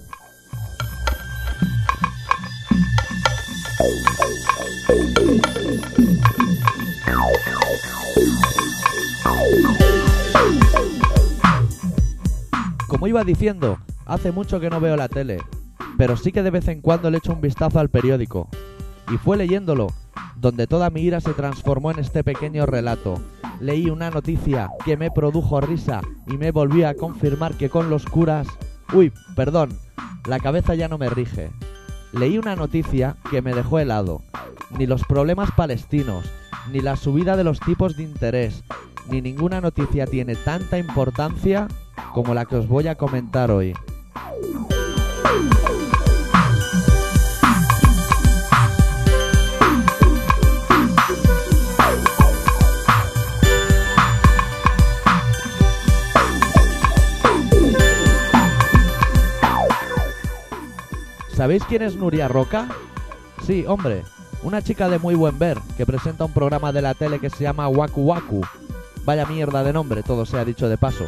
[12.87, 15.39] Como iba diciendo, hace mucho que no veo la tele,
[15.97, 18.49] pero sí que de vez en cuando le echo un vistazo al periódico.
[19.11, 19.87] Y fue leyéndolo,
[20.35, 23.21] donde toda mi ira se transformó en este pequeño relato.
[23.59, 28.05] Leí una noticia que me produjo risa y me volvió a confirmar que con los
[28.05, 28.47] curas...
[28.93, 29.77] Uy, perdón,
[30.27, 31.51] la cabeza ya no me rige.
[32.11, 34.21] Leí una noticia que me dejó helado.
[34.77, 36.25] Ni los problemas palestinos,
[36.71, 38.63] ni la subida de los tipos de interés,
[39.09, 41.67] ni ninguna noticia tiene tanta importancia
[42.13, 43.73] como la que os voy a comentar hoy.
[61.33, 62.67] ¿Sabéis quién es Nuria Roca?
[63.45, 64.03] Sí, hombre,
[64.43, 67.43] una chica de muy buen ver que presenta un programa de la tele que se
[67.43, 68.41] llama Waku Waku.
[69.05, 71.05] Vaya mierda de nombre, todo sea dicho de paso.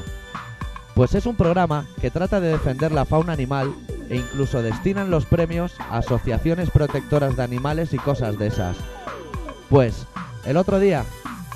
[0.95, 3.73] Pues es un programa que trata de defender la fauna animal
[4.09, 8.75] e incluso destinan los premios a asociaciones protectoras de animales y cosas de esas.
[9.69, 10.05] Pues,
[10.45, 11.05] el otro día,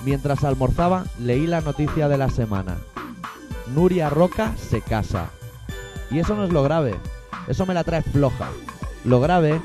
[0.05, 2.77] mientras almorzaba, leí la noticia de la semana.
[3.73, 5.29] Nuria Roca se casa.
[6.09, 6.95] Y eso no es lo grave,
[7.47, 8.49] eso me la trae floja.
[9.03, 9.61] Lo grave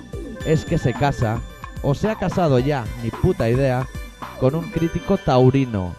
[0.46, 1.40] es que se casa,
[1.82, 3.86] o se ha casado ya, ni puta idea,
[4.38, 5.94] con un crítico taurino.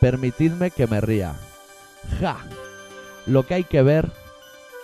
[0.00, 1.34] Permitidme que me ría.
[2.20, 2.36] ¡Ja!
[3.26, 4.10] Lo que hay que ver,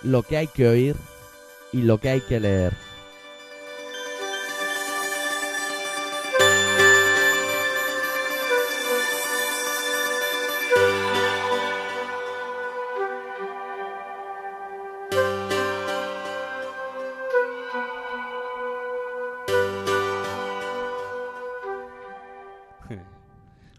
[0.02, 0.96] lo que hay que oír
[1.72, 2.72] y lo que hay que leer.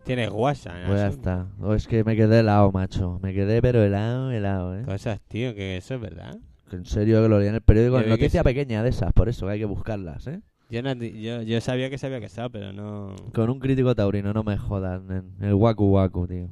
[0.06, 0.86] Tienes WhatsApp.
[0.86, 1.48] Pues ya está.
[1.60, 3.20] O es que me quedé helado, macho.
[3.24, 4.84] Me quedé pero helado, helado, ¿eh?
[4.84, 6.38] Cosas, tío, que eso es verdad.
[6.72, 7.98] En serio que lo leí en el periódico.
[7.98, 10.41] En que noticia pequeña de esas, por eso que hay que buscarlas, ¿eh?
[10.70, 13.15] Yo, no yo, yo sabía que se había casado, pero no...
[13.34, 15.34] Con un crítico taurino, no me jodas, nen.
[15.41, 16.50] El waku waku, tío.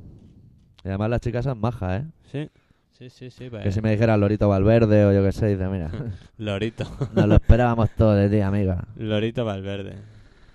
[0.83, 2.07] Y además las chicas son majas, ¿eh?
[2.31, 2.49] Sí,
[2.91, 3.49] sí, sí, sí.
[3.51, 5.91] Pues, Que si me dijera Lorito Valverde o yo qué sé, dice, mira,
[6.37, 6.85] Lorito.
[7.13, 8.87] nos lo esperábamos todo de ti, amiga.
[8.95, 9.95] Lorito Valverde.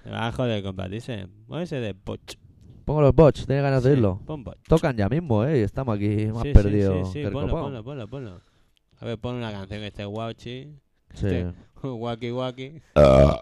[0.04, 1.00] Me va a joder, compadre.
[1.46, 2.36] Muévese de poch.
[2.88, 4.22] Pongo los bots, ¿tienes ganas de Sí, oírlo?
[4.24, 4.56] Pon boch.
[4.66, 5.58] Tocan ya mismo, ¿eh?
[5.58, 8.40] Y estamos aquí más Sí, sí, perdidos Sí, sí, el ponlo, ponlo, ponlo, ponlo.
[9.00, 10.72] A ver, pon una canción que esté guauchi.
[11.12, 11.26] Sí.
[11.26, 11.52] Este-
[11.86, 12.80] Waki waki.
[12.94, 13.40] Ah,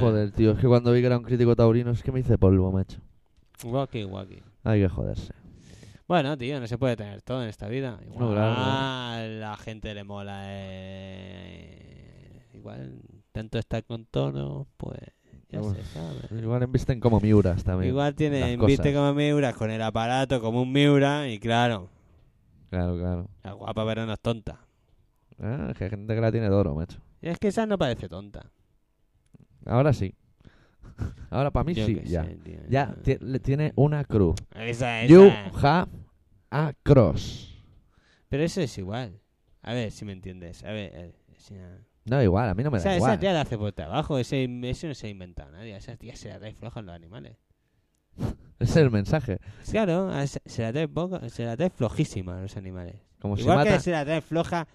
[0.00, 2.38] Joder, tío, es que cuando vi que era un crítico taurino es que me hice
[2.38, 2.98] polvo, macho.
[3.62, 4.42] Waki waki.
[4.62, 5.34] Hay que joderse.
[6.08, 8.00] Bueno, tío, no se puede tener todo en esta vida.
[8.06, 8.54] Igual No, claro.
[8.56, 10.44] a la gente le mola.
[10.46, 14.98] eh, Igual, tanto estar con tono, pues
[15.50, 15.76] ya Uf.
[15.76, 16.40] se sabe.
[16.42, 17.90] Igual invisten como Miuras también.
[17.90, 18.66] Igual las tiene, cosas.
[18.68, 21.88] viste como Miura con el aparato como un Miura y claro,
[22.70, 23.28] Claro, claro.
[23.42, 24.60] la guapa pero no es tonta.
[25.40, 26.98] Ah, es que hay gente que la tiene de oro, macho.
[27.22, 28.50] Y es que esa no parece tonta.
[29.66, 30.14] Ahora sí.
[31.30, 32.24] Ahora para mí Yo sí, qué ya.
[32.24, 34.36] sé, tío, Ya ti- le tiene una cruz.
[34.54, 35.80] Esa, You esa.
[35.80, 35.90] have
[36.50, 37.50] a cross.
[38.28, 39.20] Pero eso es igual.
[39.62, 40.62] A ver si me entiendes.
[40.64, 41.54] A ver, eh, esa,
[42.04, 43.18] No, igual, a mí no me da esa, esa igual.
[43.18, 44.18] tía la hace por trabajo.
[44.18, 45.74] Ese, eso no se ha inventado nadie.
[45.76, 47.36] Esa tía se la trae floja en los animales.
[48.58, 49.38] Ese es el mensaje.
[49.70, 52.96] Claro, esa- se la trae, poco, se la trae flojísima a los animales.
[53.20, 53.80] Como igual si que mata...
[53.80, 54.68] se la trae floja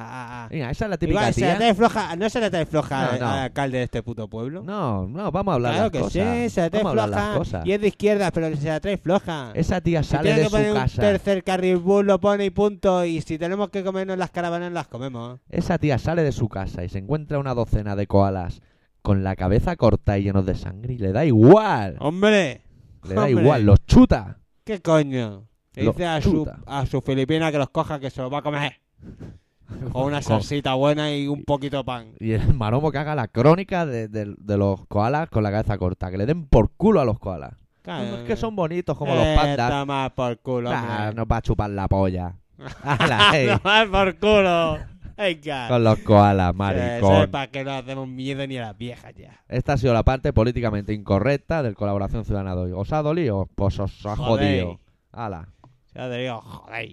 [0.00, 0.42] a...
[0.42, 1.56] a- a- Venga, esa es la típica Igual se la tía.
[1.58, 3.28] trae floja, no se la trae floja No, al, no.
[3.28, 4.62] al alcalde de este puto pueblo.
[4.64, 6.12] No, no, vamos a hablar claro las que cosas.
[6.38, 9.50] sí, se la trae vamos floja y es de izquierda, pero se la trae floja.
[9.54, 11.02] Esa tía Si sale tiene de que su poner un casa.
[11.02, 13.04] tercer carril bus, lo pone y punto.
[13.04, 15.40] Y si tenemos que comernos las caravanas, las comemos.
[15.48, 18.60] Esa tía sale de su casa y se encuentra una docena de koalas
[19.02, 21.96] con la cabeza corta y llenos de sangre y le da igual.
[22.00, 22.62] ¡Hombre!
[23.08, 23.42] Le da hombre.
[23.42, 24.38] igual, los chuta.
[24.64, 25.46] ¿Qué coño?
[25.74, 28.42] Le dice a su, a su filipina que los coja, que se los va a
[28.42, 28.74] comer.
[29.92, 32.12] Con una salsita buena y un poquito de pan.
[32.20, 35.78] Y el maromo que haga la crónica de, de- de los koalas con la cabeza
[35.78, 36.10] corta.
[36.10, 37.54] Que le den por culo a los koalas.
[37.82, 38.18] Claro.
[38.18, 39.70] Es que son bonitos como los Eh, pandas.
[39.70, 41.14] Toma por culo, Ah, hombre.
[41.14, 42.34] nos va a chupar la polla.
[42.82, 44.78] Ala, ey, Toma por culo.
[45.16, 45.68] Venga.
[45.68, 47.20] con los koalas, maricón.
[47.20, 49.42] sepa que no hacemos miedo ni a las viejas ya.
[49.48, 52.72] Esta ha sido la parte políticamente incorrecta del Colaboración Ciudadana de hoy.
[52.74, 53.46] ¿Os ha dolido?
[53.54, 54.78] Pues os ha jodido.
[55.12, 55.48] Ala.
[55.94, 56.88] Ya te digo, joder.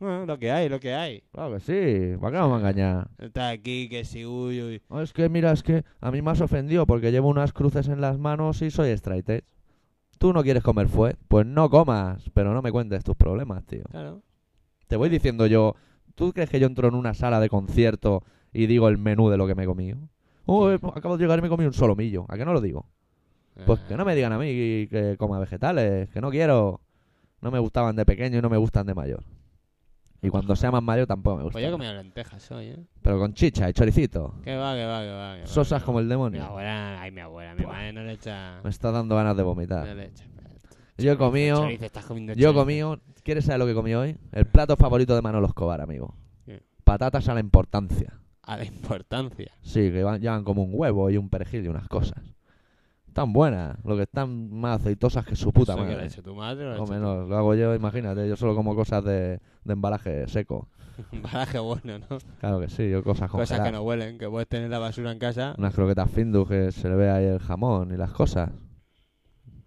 [0.00, 1.22] Bueno, lo que hay, lo que hay.
[1.30, 2.16] Claro que sí.
[2.18, 3.10] ¿Para qué vamos a engañar?
[3.18, 4.82] Está aquí, que si uy, uy.
[5.02, 8.00] Es que, mira, es que a mí me has ofendido porque llevo unas cruces en
[8.00, 9.44] las manos y soy straight edge.
[10.18, 11.16] ¿Tú no quieres comer fue?
[11.28, 13.84] Pues no comas, pero no me cuentes tus problemas, tío.
[13.90, 14.22] Claro.
[14.86, 15.76] Te voy diciendo yo,
[16.14, 18.22] ¿tú crees que yo entro en una sala de concierto
[18.52, 19.98] y digo el menú de lo que me he comido?
[20.46, 22.24] Oh, eh, acabo de llegar y me comí un solomillo.
[22.28, 22.86] ¿A qué no lo digo?
[23.66, 24.46] Pues que no me digan a mí
[24.88, 26.80] que coma vegetales, que no quiero.
[27.42, 29.22] No me gustaban de pequeño y no me gustan de mayor.
[30.22, 32.84] Y cuando sea más mayor tampoco me Pues yo he comido lentejas hoy, ¿eh?
[33.02, 34.34] Pero con chicha y choricito.
[34.44, 35.34] Que va, que va, que va.
[35.36, 36.44] que va, Sosas que como el Mi demonio.
[36.44, 38.60] abuela, ay, mi abuela, mi madre no le echa.
[38.62, 39.86] Me está dando ganas de No vomitar.
[39.96, 40.24] le echa.
[40.98, 41.62] Yo he comido...
[41.62, 43.00] Chorizo, estás comiendo Yo he comido...
[43.22, 44.18] ¿Quieres saber lo que comí hoy?
[44.32, 46.14] El plato favorito de Manolo Escobar, amigo.
[46.44, 46.62] ¿Qué?
[46.84, 48.18] Patatas a la importancia.
[48.42, 49.50] A la importancia.
[49.62, 52.22] Sí, que van, llevan como un huevo y un perejil y unas cosas.
[53.10, 56.10] Están buenas, lo que están más aceitosas que su puta ¿Eso que lo ha madre.
[56.22, 58.76] tu madre o lo ha O hecho menos, lo hago yo, imagínate, yo solo como
[58.76, 60.68] cosas de, de embalaje seco.
[61.12, 62.18] baraje bueno, ¿no?
[62.38, 65.18] Claro que sí, yo cosas Cosas que no huelen, que puedes tener la basura en
[65.18, 65.56] casa.
[65.58, 68.50] Unas croquetas Findus que se le ve ahí el jamón y las cosas.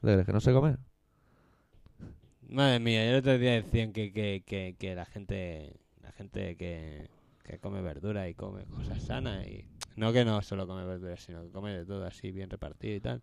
[0.02, 0.80] ¿Qué crees, que no sé comer?
[2.48, 7.10] Madre mía, el otro día decían que, que, que, que la gente la gente que,
[7.44, 9.66] que come verdura y come cosas sanas y
[9.96, 13.00] no que no solo come verduras, sino que come de todo así bien repartido y
[13.00, 13.22] tal,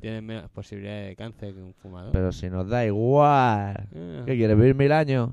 [0.00, 2.12] tienen menos posibilidades de cáncer que un fumador.
[2.12, 3.88] Pero si nos da igual.
[3.92, 5.30] Eh, ¿Qué quieres, vivir mil años?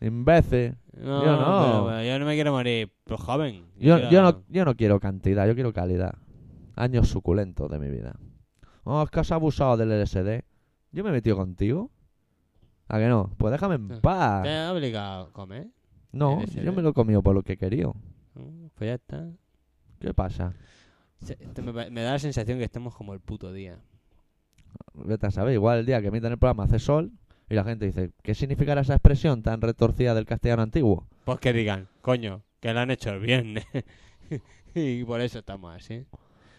[0.00, 0.76] Imbécil.
[0.96, 1.44] no, yo no.
[1.62, 3.66] pero- pero yo no me quiero morir, pero joven.
[3.78, 6.14] Yo, quiero- yo, no, yo no quiero cantidad, yo quiero calidad.
[6.76, 8.16] Años suculentos de mi vida.
[8.84, 10.42] Oh, es que has abusado del LSD.
[10.92, 11.90] Yo me he metido contigo.
[12.88, 13.30] ¿A que no?
[13.36, 14.42] Pues déjame en Eh, paz.
[14.42, 15.68] ¿Te ha obligado a comer?
[16.12, 17.94] No, yo me lo he comido por lo que he querido.
[18.34, 19.28] Mm, Pues ya está.
[20.00, 20.52] ¿Qué pasa?
[21.22, 23.78] Se- te- me, me da la sensación que estamos como el puto día.
[24.94, 27.12] Vete a saber, igual el día que emiten el programa hace sol
[27.48, 31.06] y la gente dice, ¿qué significará esa expresión tan retorcida del castellano antiguo?
[31.24, 33.64] Pues que digan, coño, que lo han hecho el viernes.
[34.74, 36.04] y por eso estamos así.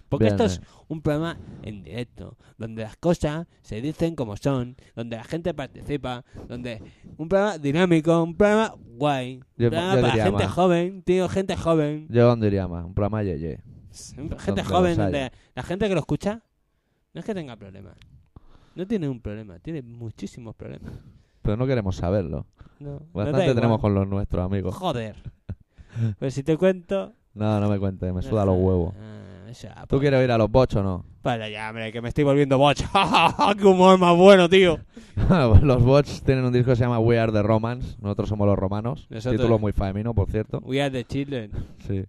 [0.09, 5.15] Porque esto es un programa en directo, donde las cosas se dicen como son, donde
[5.15, 6.81] la gente participa, donde
[7.17, 10.53] un programa dinámico, un programa guay, Yo- programa yo para diría gente más.
[10.53, 13.59] joven, tío, gente joven, Yo dónde diría más, un programa yeye.
[14.37, 16.41] gente joven, donde la gente que lo escucha
[17.13, 17.95] no es que tenga problemas.
[18.75, 20.93] No tiene un problema, tiene muchísimos problemas.
[21.41, 22.45] Pero no queremos saberlo.
[22.79, 24.75] No, Bastante tenemos con los nuestros amigos.
[24.75, 25.15] Joder.
[26.19, 27.13] Pues si te cuento...
[27.33, 28.93] No, no me cuentes, me suda los huevos.
[28.97, 31.05] Ah, ¿Tú pues- quieres ir a los bochos o no?
[31.23, 32.85] Vaya ya, hombre, que me estoy volviendo bocho.
[33.57, 34.79] ¡Qué humor más bueno, tío!
[35.61, 37.97] los bots tienen un disco que se llama We Are the Romans.
[38.01, 39.07] Nosotros somos los romanos.
[39.09, 40.59] Nosotros- Título muy femenino, por cierto.
[40.63, 41.51] We are the children.
[41.87, 42.03] Sí.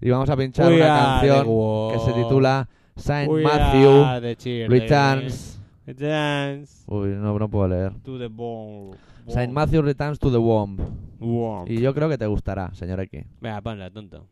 [0.00, 4.68] Y vamos a pinchar We una canción que se titula Saint We Matthew.
[4.68, 5.60] Returns.
[5.86, 7.92] Returns Uy, no, no puedo leer.
[8.02, 8.96] to the bone.
[9.26, 10.78] Saint Matthew Returns to the Womb.
[11.18, 11.70] Womb.
[11.70, 13.24] Y yo creo que te gustará, señor X.
[13.40, 14.26] Venga, ponla, tonto.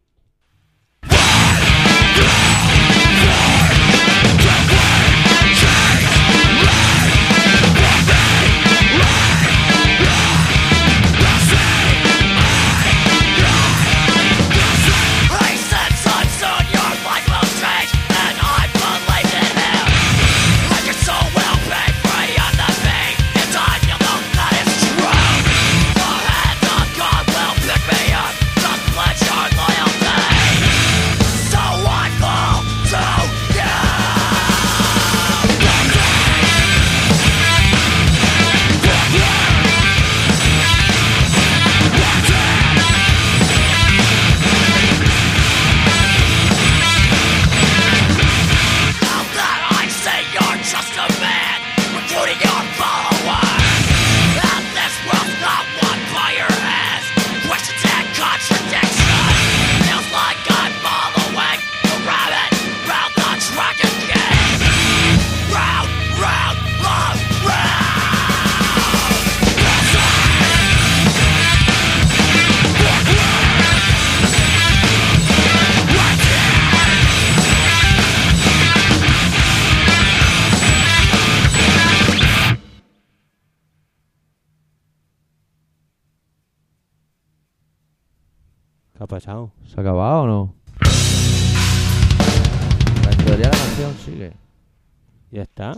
[89.17, 89.51] Pasado?
[89.65, 90.55] ¿Se ha acabado o no?
[93.11, 94.33] En teoría la canción sigue.
[95.31, 95.73] ¿Ya está?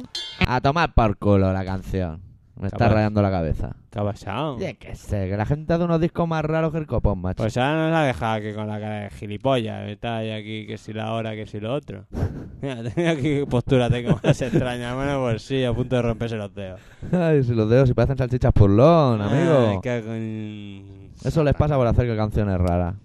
[0.47, 2.21] A tomar por culo la canción.
[2.61, 3.77] Me está rayando la cabeza.
[3.91, 4.59] ¿Qué ha pasado?
[4.59, 7.45] Yo qué sé, que la gente hace unos discos más raros que el copón, macho.
[7.45, 9.89] Pues ahora nos ha dejado aquí con la cara de gilipollas.
[9.89, 12.07] Está ahí aquí que si la hora, que si lo otro.
[12.61, 14.93] Mira, mira qué postura tengo más extraña.
[14.97, 16.81] Bueno, pues sí, a punto de romperse los dedos.
[17.13, 19.81] Ay, si los dedos si parecen salchichas purlón, Ay, amigo.
[19.81, 22.97] qué con- Eso les pasa por hacer canciones raras.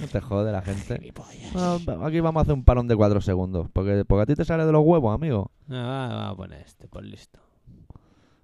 [0.00, 1.12] No te jode la gente.
[1.84, 3.68] Bueno, aquí vamos a hacer un parón de cuatro segundos.
[3.72, 5.50] Porque, porque a ti te sale de los huevos, amigo.
[5.68, 7.38] Ah, va, va a poner este, por listo.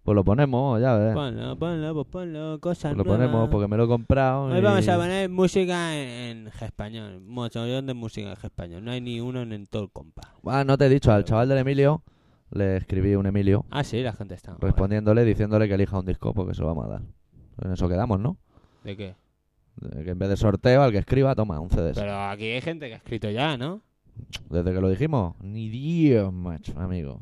[0.02, 1.14] Pues lo ponemos, ya ves.
[1.14, 3.26] Ponlo, ponlo, pues ponlo, cosas Pues lo nuevas.
[3.28, 4.44] ponemos porque me lo he comprado.
[4.44, 7.20] Hoy y- vamos a poner música en, en español.
[7.22, 8.84] Montón de música en español.
[8.84, 10.22] No hay ni uno en, en todo el compa.
[10.46, 12.02] Ah, no te he dicho, al chaval del Emilio
[12.52, 14.56] le escribí un Emilio Ah, sí, la gente está.
[14.60, 17.02] respondiéndole, diciéndole que elija un disco porque se lo vamos a dar.
[17.64, 18.36] En eso quedamos, ¿no?
[18.84, 19.16] ¿De qué?
[19.76, 21.92] De Que en vez de sorteo, al que escriba, toma un CD.
[21.94, 23.82] Pero aquí hay gente que ha escrito ya, ¿no?
[24.48, 27.20] Desde que lo dijimos, ni Dios, macho, amigo.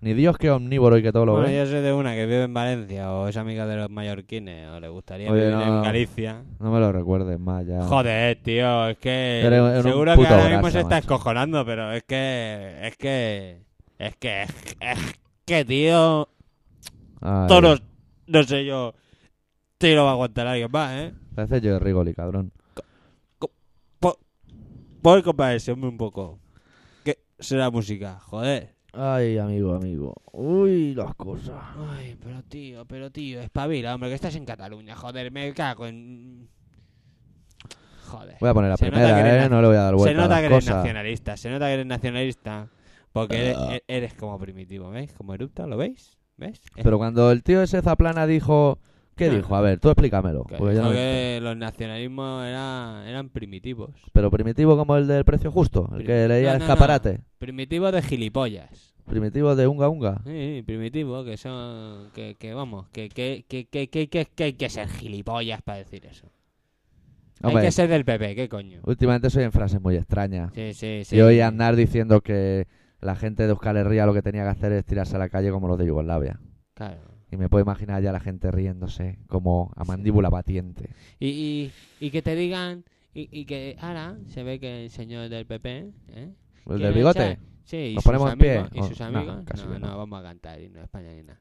[0.00, 1.56] Ni Dios que omnívoro y que todo lo Bueno, ve.
[1.58, 4.80] yo soy de una que vive en Valencia o es amiga de los mallorquines o
[4.80, 5.82] le gustaría Oye, vivir no, en.
[5.82, 6.42] Galicia.
[6.58, 7.82] No me lo recuerdes más ya.
[7.82, 10.98] Joder, tío, es que Eres- seguro que ahora mismo grasa, se está macho.
[11.00, 13.58] escojonando, pero es que es que
[13.98, 14.42] es que
[14.80, 16.26] es que tío,
[17.20, 17.82] Ay, todos
[18.26, 18.94] no sé yo,
[19.76, 21.12] te lo va a aguantar alguien más, ¿eh?
[21.40, 22.52] Parece yo de Rigoli, cabrón.
[25.02, 26.38] Voy a ese hombre un poco.
[27.02, 28.18] ¿Qué será música?
[28.20, 28.74] Joder.
[28.92, 30.12] Ay, amigo, amigo.
[30.32, 31.56] Uy, las cosas.
[31.96, 36.50] Ay, pero tío, pero tío, espabila, hombre, que estás en Cataluña, joder, me cago en...
[38.08, 38.36] Joder.
[38.40, 39.48] Voy a poner la Se primera, eres ¿eh?
[39.48, 40.76] No le voy a dar Se vuelta a nota las que eres cosas.
[40.76, 42.68] nacionalista, se nota que eres nacionalista,
[43.12, 43.76] porque eres, Ah.
[43.76, 45.12] e- eres como primitivo, ¿veis?
[45.14, 46.18] Como erupta, ¿lo veis?
[46.36, 46.60] ¿Ves?
[46.76, 48.78] Es Pero cuando el tío ese Zaplana dijo...
[49.28, 49.54] ¿Qué dijo?
[49.56, 50.44] A ver, tú explícamelo.
[50.44, 53.90] que porque yo dijo no- que los nacionalismos era- eran primitivos.
[54.12, 56.72] Pero primitivo como el del precio justo, el que leía no, el no, no.
[56.72, 57.20] escaparate.
[57.38, 58.94] Primitivos de gilipollas.
[59.06, 60.20] Primitivo de unga unga.
[60.24, 62.10] Sí, primitivos, que son...
[62.14, 65.78] Que, que vamos, que, que, que, que, que, que, que hay que ser gilipollas para
[65.78, 66.28] decir eso.
[67.42, 68.80] Hay que ser del PP, ¿qué coño?
[68.84, 70.52] últimamente soy en frases muy extrañas.
[70.54, 71.16] Sí, sí, sí.
[71.16, 72.66] Y hoy andar diciendo que
[73.00, 75.50] la gente de Euskal Herria lo que tenía que hacer es tirarse a la calle
[75.50, 76.38] como los de Yugoslavia.
[76.74, 77.00] Claro.
[77.32, 80.90] Y me puedo imaginar ya la gente riéndose como a mandíbula batiente.
[81.18, 82.84] Y, y, y que te digan...
[83.12, 85.92] Y, y que ahora se ve que el señor del PP...
[86.08, 86.32] ¿eh?
[86.66, 87.20] ¿El del bigote?
[87.32, 88.56] echar- Sí, y ¿Nos sus ponemos en pie?
[88.58, 88.70] amigos.
[88.74, 89.44] Y O- sus amigos.
[89.56, 89.78] No, no.
[89.78, 91.40] no, vamos a cantar himno de España ni nada.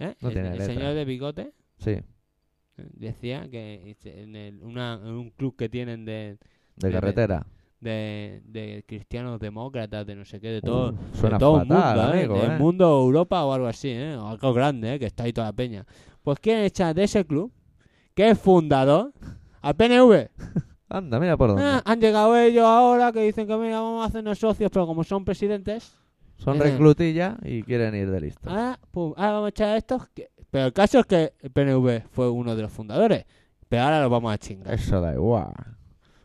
[0.00, 0.14] ¿Eh?
[0.20, 1.96] No el, tiene el señor de bigote Sí,
[2.76, 6.38] decía que en, el- una, en un club que tienen de,
[6.76, 7.46] de De- carretera.
[7.80, 11.68] De, de cristianos demócratas, de no sé qué, de todo, Uh, suena de todo el
[11.68, 12.40] fatal, mundo, ¿eh?
[12.42, 12.58] del ¿eh?
[12.58, 14.16] mundo Europa o algo así, ¿eh?
[14.16, 14.98] O algo grande, ¿eh?
[14.98, 15.84] Que está ahí toda la peña.
[16.22, 17.52] Pues quieren echar de ese club,
[18.14, 19.12] que es fundador,
[19.62, 20.28] al PNV.
[20.88, 21.62] Anda, mira por dónde.
[21.64, 25.04] Ah, han llegado ellos ahora que dicen que mira, vamos a hacernos socios, pero como
[25.04, 25.94] son presidentes,
[26.38, 28.48] Son reclutillas y quieren ir de listo.
[28.48, 30.08] ahora, pum, ahora vamos a echar a estos.
[30.08, 33.26] que- Pero el caso es que el PNV fue uno de los fundadores,
[33.68, 34.72] pero ahora los vamos a chingar.
[34.72, 35.52] Eso da igual.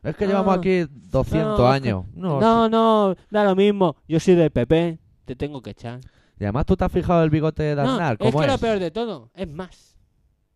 [0.04, 2.06] Es que Ah, llevamos aquí 200 no, es años.
[2.14, 3.96] No, No, no, da lo mismo.
[4.08, 6.00] Yo soy del PP, te tengo que echar.
[6.40, 8.52] Y además tú te has fijado el bigote de No, Aznar, es ¿cómo que es?
[8.52, 9.96] lo peor de todo, es más.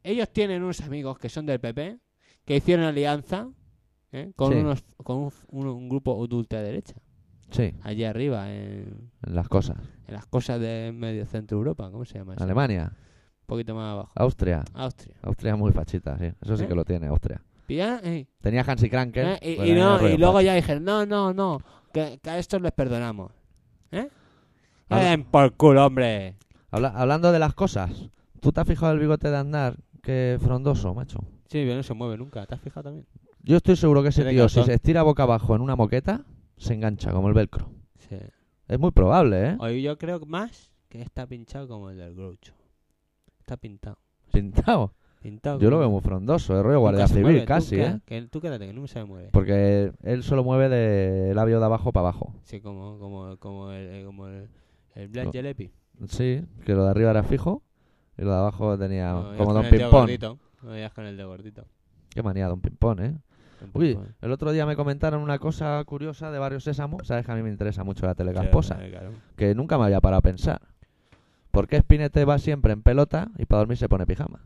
[0.04, 2.00] Ellos tienen unos amigos que son del PP,
[2.46, 3.48] que hicieron alianza
[4.12, 4.32] ¿eh?
[4.36, 4.60] con, Sí.
[4.60, 6.96] unos, con un, un- un grupo de ultraderecha,
[7.52, 9.78] Sí, allí arriba, en, en las cosas.
[10.08, 12.44] en las cosas de medio centro Europa, ¿cómo se llama eso?
[12.44, 12.92] Alemania,
[13.42, 14.12] Un poquito más abajo.
[14.16, 14.64] Austria.
[14.74, 15.16] Austria.
[15.22, 16.32] Austria es muy fachita, sí.
[16.42, 16.68] Eso sí ¿Eh?
[16.68, 17.42] que lo tiene, Austria.
[17.68, 19.28] Pilla, eh, Tenía Hansi Krankel.
[19.28, 21.60] eh, y, pues y no- luego ya dijeron, no, no, no,
[21.94, 23.32] que, que a estos les perdonamos.
[23.92, 24.10] ¿Eh?
[24.90, 26.38] Habla- por culo, hombre.
[26.72, 28.10] Habla- hablando de las cosas,
[28.40, 29.78] ¿tú te has fijado el bigote de Aznar?
[30.02, 31.20] Qué frondoso, macho.
[31.50, 33.06] Sí, pero no se mueve nunca, ¿te has fijado también?
[33.44, 36.26] Yo estoy seguro que ese tío, si se estira boca abajo en una moqueta,
[36.58, 37.70] se engancha como el velcro.
[38.10, 38.18] Sí.
[38.68, 39.58] Es muy probable, ¿eh?
[39.60, 42.54] Hoy yo creo más que está pinchado como el del Groucho.
[43.40, 43.98] Está pintado.
[44.32, 44.94] Pintado.
[45.22, 45.60] Pintado.
[45.60, 48.00] Yo lo veo muy frondoso, es rollo Nunca guardia civil mueve, tú casi, queda- ¿eh?
[48.06, 49.30] Que, tú quédate, que no se mueve.
[49.32, 52.34] Porque él solo mueve de labio de abajo para abajo.
[52.44, 54.48] Sí, como, como, como el, eh, como el,
[54.96, 55.32] el Black.
[56.08, 57.64] Sí, que lo de arriba era fijo
[58.18, 60.10] y lo de abajo tenía No, como Don Pimpón.
[60.64, 61.66] No, es con el de gordito.
[62.10, 63.18] Qué manía Don Pimpón, ¿eh?
[63.60, 64.16] Don Uy, Pimpón.
[64.22, 67.04] el otro día me comentaron una cosa curiosa de Barrio Sésamo.
[67.04, 68.78] Sabes que a mí me interesa mucho la telegasposa.
[68.84, 69.12] Sí, claro.
[69.36, 70.62] Que nunca me había parado a pensar.
[71.52, 74.42] ¿Por qué Spinete va siempre en pelota y para dormir se pone pijama?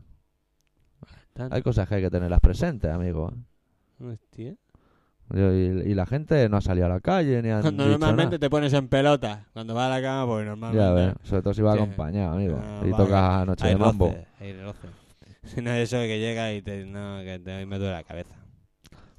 [1.50, 3.32] Hay cosas que hay que tenerlas presentes, amigo.
[4.00, 4.54] Hostia.
[5.34, 8.32] Y, y la gente no ha salido a la calle ni han Cuando dicho normalmente
[8.36, 8.38] nada.
[8.38, 9.46] te pones en pelota.
[9.52, 10.84] Cuando vas a la cama, pues normalmente.
[10.84, 11.78] Ya ves, sobre todo si va Sí.
[11.78, 12.58] acompañado, amigo.
[12.62, 13.04] Ah, y vale.
[13.04, 14.14] toca Noche Hay de Mambo.
[14.40, 14.88] hay roce.
[15.62, 18.34] No es eso de que llega y te, no, que te, me duele la cabeza.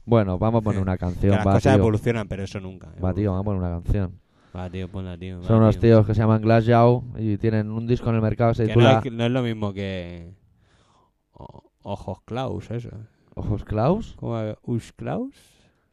[0.05, 1.81] Bueno, vamos a poner una Que canción, las va, cosas tío.
[1.81, 2.89] evolucionan, pero eso nunca.
[3.03, 4.19] Va, tío, vamos a poner una canción.
[4.55, 5.39] Va, tío, ponla, tío.
[5.39, 5.81] va, Son unos tío.
[5.95, 8.67] tíos que se llaman Glass Jaw y tienen un disco en el mercado que se
[8.67, 10.31] Que no, es, no es lo mismo que.
[11.83, 12.89] Ojos Klaus, eso.
[13.35, 14.15] Ojos Klaus.
[14.17, 14.39] ¿Cómo?
[14.63, 15.35] ¿Us Klaus?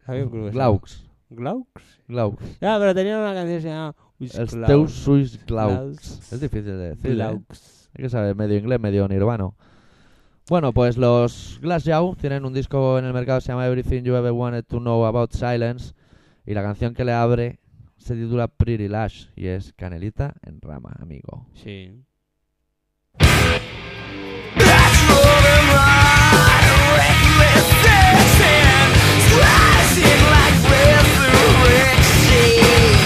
[0.06, 1.10] ¿Sabía cómo se Glaux.
[1.30, 1.68] ¿Glaux?
[2.08, 2.38] Glaux.
[2.60, 4.92] Ah, pero tenía una canción que se llama Us El Klaus.
[4.92, 5.72] Suis Glaux.
[5.72, 6.32] Klaus.
[6.32, 7.10] Es difícil de decir.
[7.10, 7.14] ¿eh?
[7.14, 7.88] Glaux.
[7.94, 9.56] Hay que saber medio inglés, medio nirvano.
[10.48, 14.02] Bueno, pues los Glass Jaw tienen un disco en el mercado que se llama Everything
[14.02, 15.94] You Ever Wanted to Know About Silence.
[16.46, 17.60] Y la canción que le abre
[17.96, 21.46] se titula Pretty Lash y es Canelita en rama, amigo.
[21.54, 22.04] Sí.
[30.00, 30.22] Standing in
[32.92, 32.99] the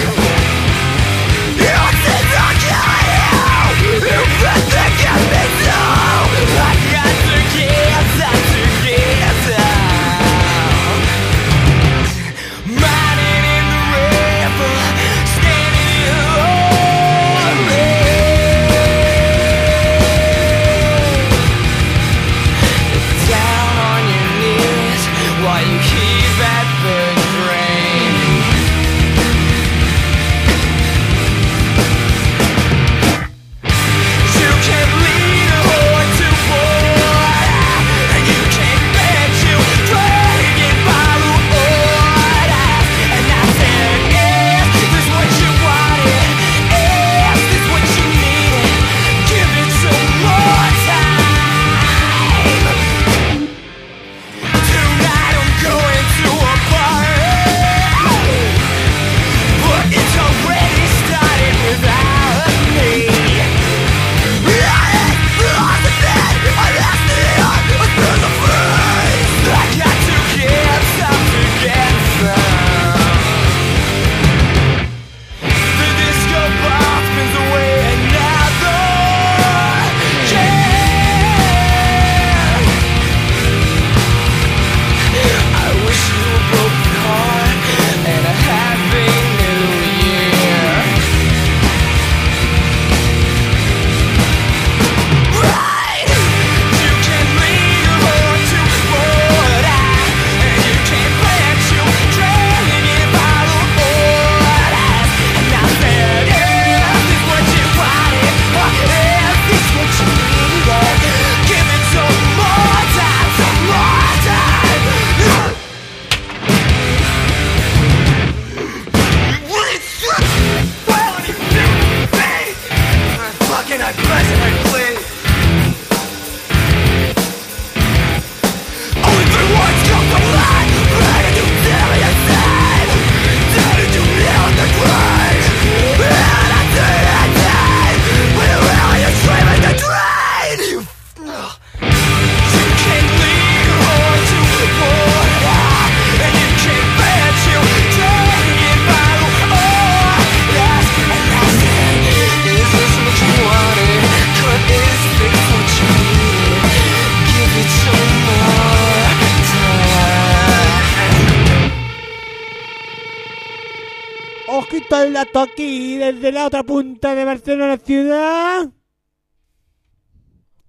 [166.45, 168.69] la otra punta de Barcelona ciudad.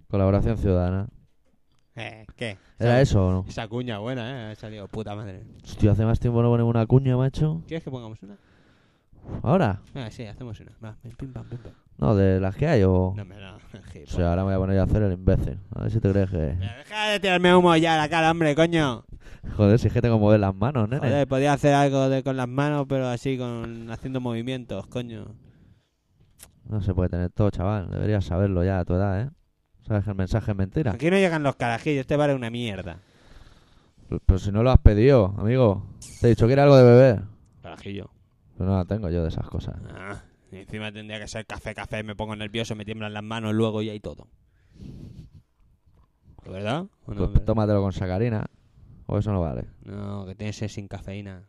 [0.08, 1.06] Colaboración ciudadana.
[1.94, 2.56] Eh, ¿qué?
[2.78, 3.44] ¿Era eso o no?
[3.46, 4.52] Esa cuña buena, eh.
[4.52, 5.42] Ha salido puta madre.
[5.62, 7.62] Hostia, hace más tiempo no ponemos una cuña, macho.
[7.66, 8.38] ¿Quieres que pongamos una?
[9.42, 9.82] ¿Ahora?
[9.94, 10.72] Ah, sí, hacemos una.
[10.82, 11.72] Va, pim, pam, pim, pam.
[11.98, 13.12] No, de las que hay o...
[13.14, 13.56] No, me no.
[14.06, 15.58] O sea, ahora me voy a poner a hacer el imbécil.
[15.74, 16.36] A ver si te crees que...
[16.36, 19.04] Deja de tirarme humo ya a la cara, hombre, coño.
[19.56, 21.06] Joder, si es que tengo que mover las manos, nene.
[21.06, 25.34] Joder, podía hacer algo de, con las manos, pero así, con haciendo movimientos, coño.
[26.68, 27.90] No se puede tener todo, chaval.
[27.90, 29.30] Deberías saberlo ya a tu edad, ¿eh?
[29.86, 30.92] Sabes que el mensaje es mentira.
[30.92, 32.98] Aquí no llegan los carajillos, este bar es una mierda.
[34.26, 35.86] Pero si no lo has pedido, amigo.
[36.20, 37.22] Te he dicho que era algo de beber.
[37.62, 38.10] Carajillo.
[38.56, 39.76] Pero no la tengo yo de esas cosas.
[39.94, 43.52] Ah, y encima tendría que ser café, café, me pongo nervioso, me tiemblan las manos
[43.54, 44.28] luego y ahí todo.
[46.44, 46.86] ¿Verdad?
[47.06, 47.44] ¿O no, Pues verdad?
[47.44, 48.46] tómatelo con sacarina.
[49.06, 49.66] O eso no vale.
[49.84, 51.48] No, que tiene que ser sin cafeína.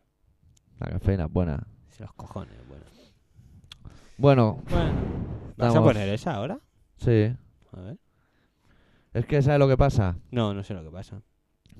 [0.78, 1.66] La cafeína es buena.
[1.90, 2.84] Si los cojones, bueno.
[4.18, 4.90] Bueno, Bueno,
[5.56, 6.58] ¿vas a Estamos- poner esa ahora?
[6.96, 7.32] sí.
[7.72, 7.96] A ver.
[9.14, 10.16] Es que, ¿sabes lo que pasa?
[10.30, 11.22] No, no sé lo que pasa.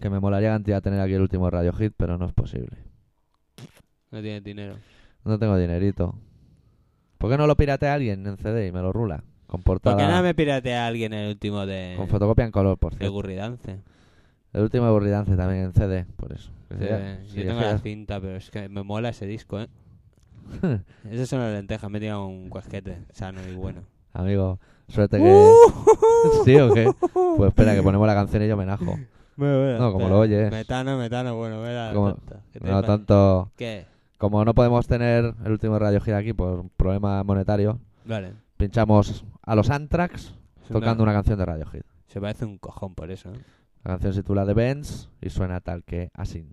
[0.01, 2.77] Que me molaría cantidad tener aquí el último Radio Hit, pero no es posible.
[4.11, 4.77] No tienes dinero.
[5.25, 6.15] No tengo dinerito.
[7.19, 9.25] ¿Por qué no lo piratea alguien en CD y me lo rula?
[9.47, 9.97] Con ¿Por portada.
[9.97, 13.13] qué no me piratea alguien el último de, Con fotocopia en color, por de cierto.
[13.15, 13.81] Gurridance?
[14.53, 16.51] El último de Burridance también en CD, por eso.
[16.71, 19.69] Sí, sería- yo tengo la cinta, pero es que me mola ese disco, ¿eh?
[21.11, 23.83] Esas son las lentejas, me he tirado un cuesquete sano y bueno.
[24.13, 25.25] Amigo, suerte que...
[25.25, 25.55] Uh.
[26.45, 26.91] ¿Sí o qué?
[27.37, 28.97] Pues espera, que ponemos la canción y yo me najo.
[29.41, 30.51] No, como lo oyes.
[30.51, 31.93] Metano, metano, bueno, mira.
[31.95, 32.41] Como- tonto.
[32.53, 33.53] ¿Qué te No tanto...
[33.57, 33.87] ¿Qué?
[34.17, 38.33] Como no podemos tener el último Radio Hit aquí por problemas monetarios, Vale.
[38.57, 40.35] pinchamos a los Anthrax
[40.67, 41.85] tocando una- una canción de Radio Hit.
[42.09, 43.39] Se parece un cojón por eso, ¿eh?
[43.85, 46.45] La canción se titula The Benz y suena tal que así.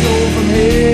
[0.00, 0.87] stole from here.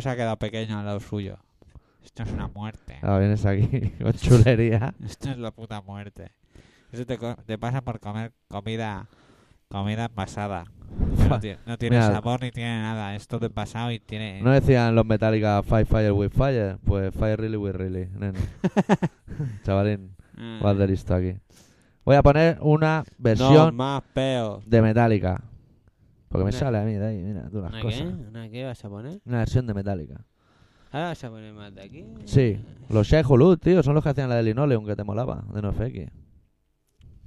[0.00, 1.38] Se ha quedado pequeño al lado suyo.
[2.04, 2.98] Esto es una muerte.
[3.02, 3.68] Vienes aquí
[4.02, 4.94] con chulería.
[5.04, 6.32] Esto es la puta muerte.
[6.92, 9.06] Eso te, co- te pasa por comer comida
[9.68, 10.64] comida envasada.
[11.16, 12.10] Que No, tiene, no tiene Mira.
[12.12, 13.14] sabor ni tiene nada.
[13.14, 14.40] Es todo envasado y tiene...
[14.42, 16.78] ¿No decían los Metallica Fight Fire with Fire?
[16.84, 18.38] Pues Fire Really with Really, nene.
[19.64, 21.34] Chavalín, Ah, vas de listo aquí.
[22.04, 24.62] Voy a poner una No, versión más peo.
[24.66, 25.42] de Metallica.
[26.30, 28.00] Porque me Una- sale a mí de ahí, mira, tú las ¿Una cosas.
[28.02, 28.06] qué?
[28.06, 29.20] ¿Una qué vas a poner?
[29.24, 30.24] Una versión de Metallica.
[30.92, 32.04] Ahora vas a poner más de aquí.
[32.24, 35.44] Sí, los Shea Hulud, tío, son los que hacían la de Linoleum que te molaba,
[35.52, 36.12] de NoFX.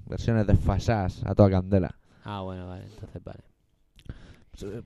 [0.06, 1.94] Versiones desfasadas a toda candela.
[2.24, 3.40] Ah, bueno, vale, entonces vale.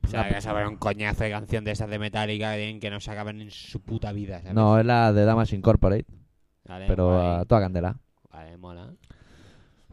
[0.04, 2.90] O sea, que saber un coñazo de canción de esas de Metallica que tienen que
[2.90, 4.54] no se acaban en su puta vida, ¿sabes?
[4.56, 6.06] no, es la de Damas Incorporate,
[6.68, 7.42] Vale, pero guay.
[7.42, 7.98] a toda candela.
[8.32, 8.94] Vale, mola.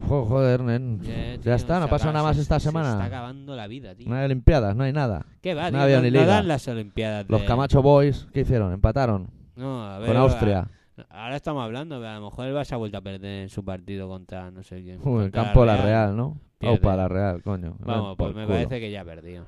[0.07, 0.99] Jo- Joder, nen.
[1.43, 2.91] Ya está, no se pasa nada más se- esta se semana.
[2.91, 4.07] está acabando la vida, tío.
[4.09, 5.25] No hay Olimpiadas, no hay nada.
[5.41, 6.25] ¿Qué va, no había No, ni no liga.
[6.33, 8.73] dan las Olimpiadas Los de- Camacho Boys, ¿qué hicieron?
[8.73, 10.59] Empataron No, a ver, con Austria.
[10.59, 13.49] a- Ahora estamos hablando, pero a lo mejor el Barça ha vuelto a perder en
[13.49, 14.99] su partido contra no sé quién.
[15.03, 16.37] Uy, el campo de la Real, ¿no?
[16.57, 16.75] Pierde.
[16.77, 17.75] Opa, la Real, coño.
[17.79, 18.55] Vamos, pues me culo.
[18.55, 19.45] parece que ya ha perdido.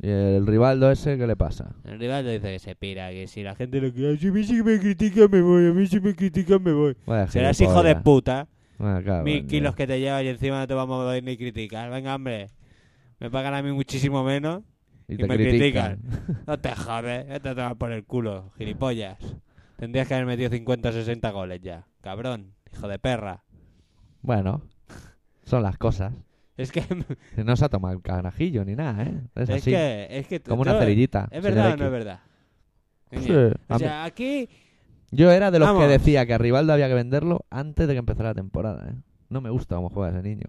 [0.00, 1.74] ¿Y el Rivaldo ese qué le pasa?
[1.84, 4.32] El rival te dice que se pira, que si la gente lo quiere, si a
[4.32, 6.96] mí que me critican me voy, a mí si me critican me voy.
[7.28, 8.46] Serás hijo de puta,
[9.24, 11.90] Mil kilos que te llevas y encima no te vamos a poder ni criticar.
[11.90, 12.48] Venga, hombre,
[13.18, 14.62] me pagan a mí muchísimo menos
[15.08, 16.00] Y y te me critican.
[16.46, 19.18] No te jodes, esto te va por el culo, gilipollas.
[19.76, 23.44] Tendrías que haber metido 50 o 60 goles ya, cabrón, hijo de perra.
[24.22, 24.62] Bueno,
[25.44, 26.12] son las cosas.
[26.56, 26.82] Es que,
[27.36, 29.20] No se ha tomado el canajillo ni nada, ¿eh?
[29.36, 31.28] Es, es así, que, es que como una cerillita.
[31.30, 32.20] ¿Es verdad o no es verdad?
[33.12, 33.32] Sí,
[33.68, 34.48] O sea, aquí
[35.10, 37.98] Yo era de los que decía que a Rivaldo había que venderlo antes de que
[37.98, 38.94] empezara la temporada, ¿eh?
[39.30, 40.46] No me gusta cómo juega ese niño.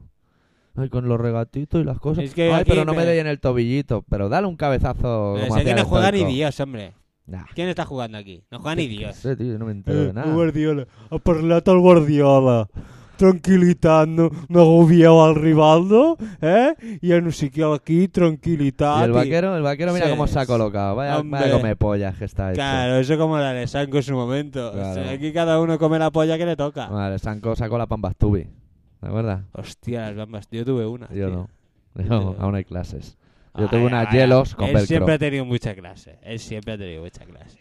[0.76, 2.24] Ay, con los regatitos y las cosas.
[2.24, 4.04] Es que Ay, aquí pero no me me- dé en el tobillito.
[4.10, 5.34] Pero dale un cabezazo.
[5.36, 6.36] pero como si hacía aquí no el juega ni Stoico.
[6.36, 6.94] Dios, hombre.
[7.26, 8.44] Nah, ¿Quién está jugando aquí?
[8.50, 9.16] No juega ni qué Dios.
[9.18, 10.34] sé, tío, no me entero Eh, de nada.
[10.34, 12.68] Guardiola, al Guardiola
[13.20, 16.74] tranquil·litant, no agobieu al Rivaldo, eh?
[17.02, 19.02] I a no sé què aquí, tranquil·litat.
[19.02, 20.12] Y el vaquero, el vaquero mira Sí.
[20.12, 20.96] cómo se ha colocado.
[20.96, 22.56] Vaya, vaya come pollas que está hecho.
[22.56, 24.70] Claro, eso como la de Sanko en su momento.
[24.70, 25.10] O sea, Claro.
[25.12, 26.88] aquí cada uno come la polla que le toca.
[26.88, 28.48] Vale, Sanko sacó la pambastubi.
[29.02, 29.42] ¿De acuerdo?
[29.54, 30.48] Hostia, las bambas.
[30.52, 31.08] Yo tuve una.
[31.14, 31.50] Yo tío.
[32.10, 32.36] no.
[32.40, 33.18] Aún hay clases.
[33.56, 34.88] Yo Ay, tuve unas ay, hielos con Él velcro.
[34.88, 36.20] siempre ha tenido mucha clase.
[36.22, 37.60] Él siempre ha tenido mucha clase.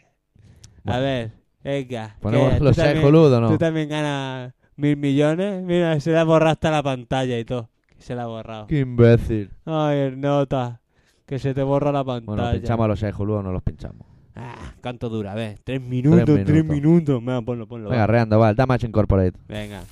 [0.84, 1.00] A Bueno.
[1.02, 1.30] ver,
[1.64, 2.16] venga.
[2.20, 2.58] ¿Ponemos ¿qué?
[2.58, 3.48] ¿Tú los Shai o no?
[3.50, 5.62] ¿Tú también ganas mil millones?
[5.62, 7.68] Mira, se le ha borrado hasta la pantalla y todo.
[7.98, 8.66] Se la ha borrado.
[8.68, 9.50] Qué imbécil.
[9.64, 10.80] Ay, el nota.
[11.26, 12.36] Que se te borra la pantalla.
[12.36, 14.06] Bueno, pinchamos a los Shai o no los pinchamos.
[14.34, 15.32] Ah, ¿cuánto dura?
[15.32, 16.76] A ver, tres minutos, tres minutos.
[16.76, 17.24] minutos.
[17.24, 17.90] Venga, ponlo, ponlo.
[17.90, 19.36] Venga, reando, va, Damage Incorporate.
[19.48, 19.82] Venga.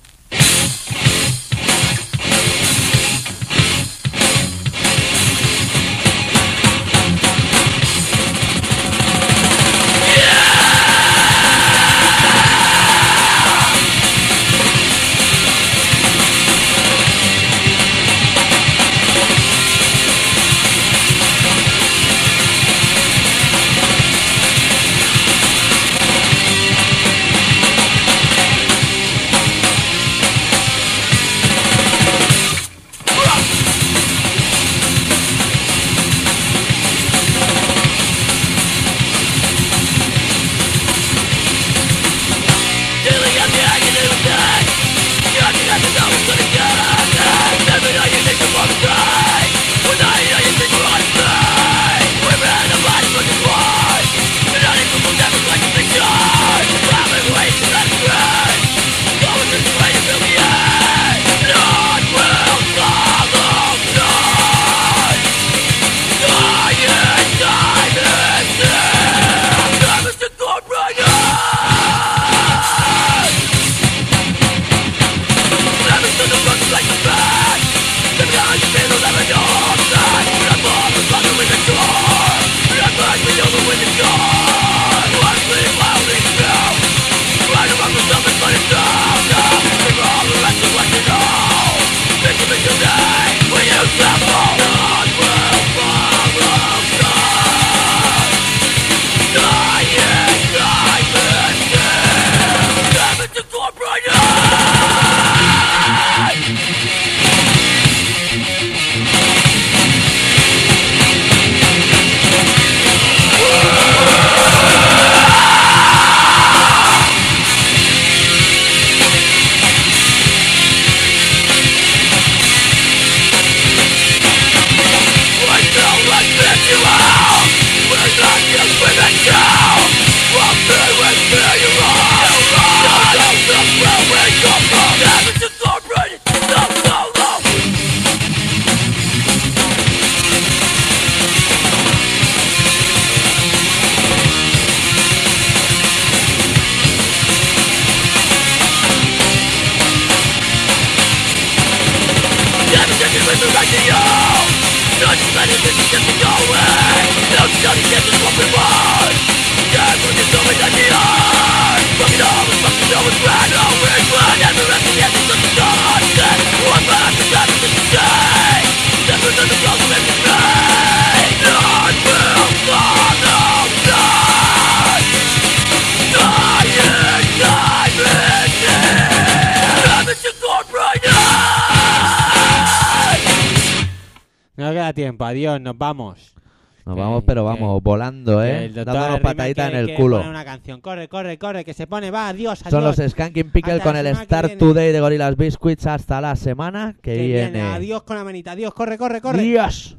[190.81, 192.71] Corre, corre, corre, que se pone, va, adiós, adiós.
[192.71, 197.13] Son los Skanking Pickle con el Start Today de Gorillas Biscuits hasta la semana que,
[197.13, 197.51] que viene.
[197.51, 197.61] viene.
[197.61, 199.41] Adiós con la manita, adiós, corre, corre, corre.
[199.41, 199.97] Dios.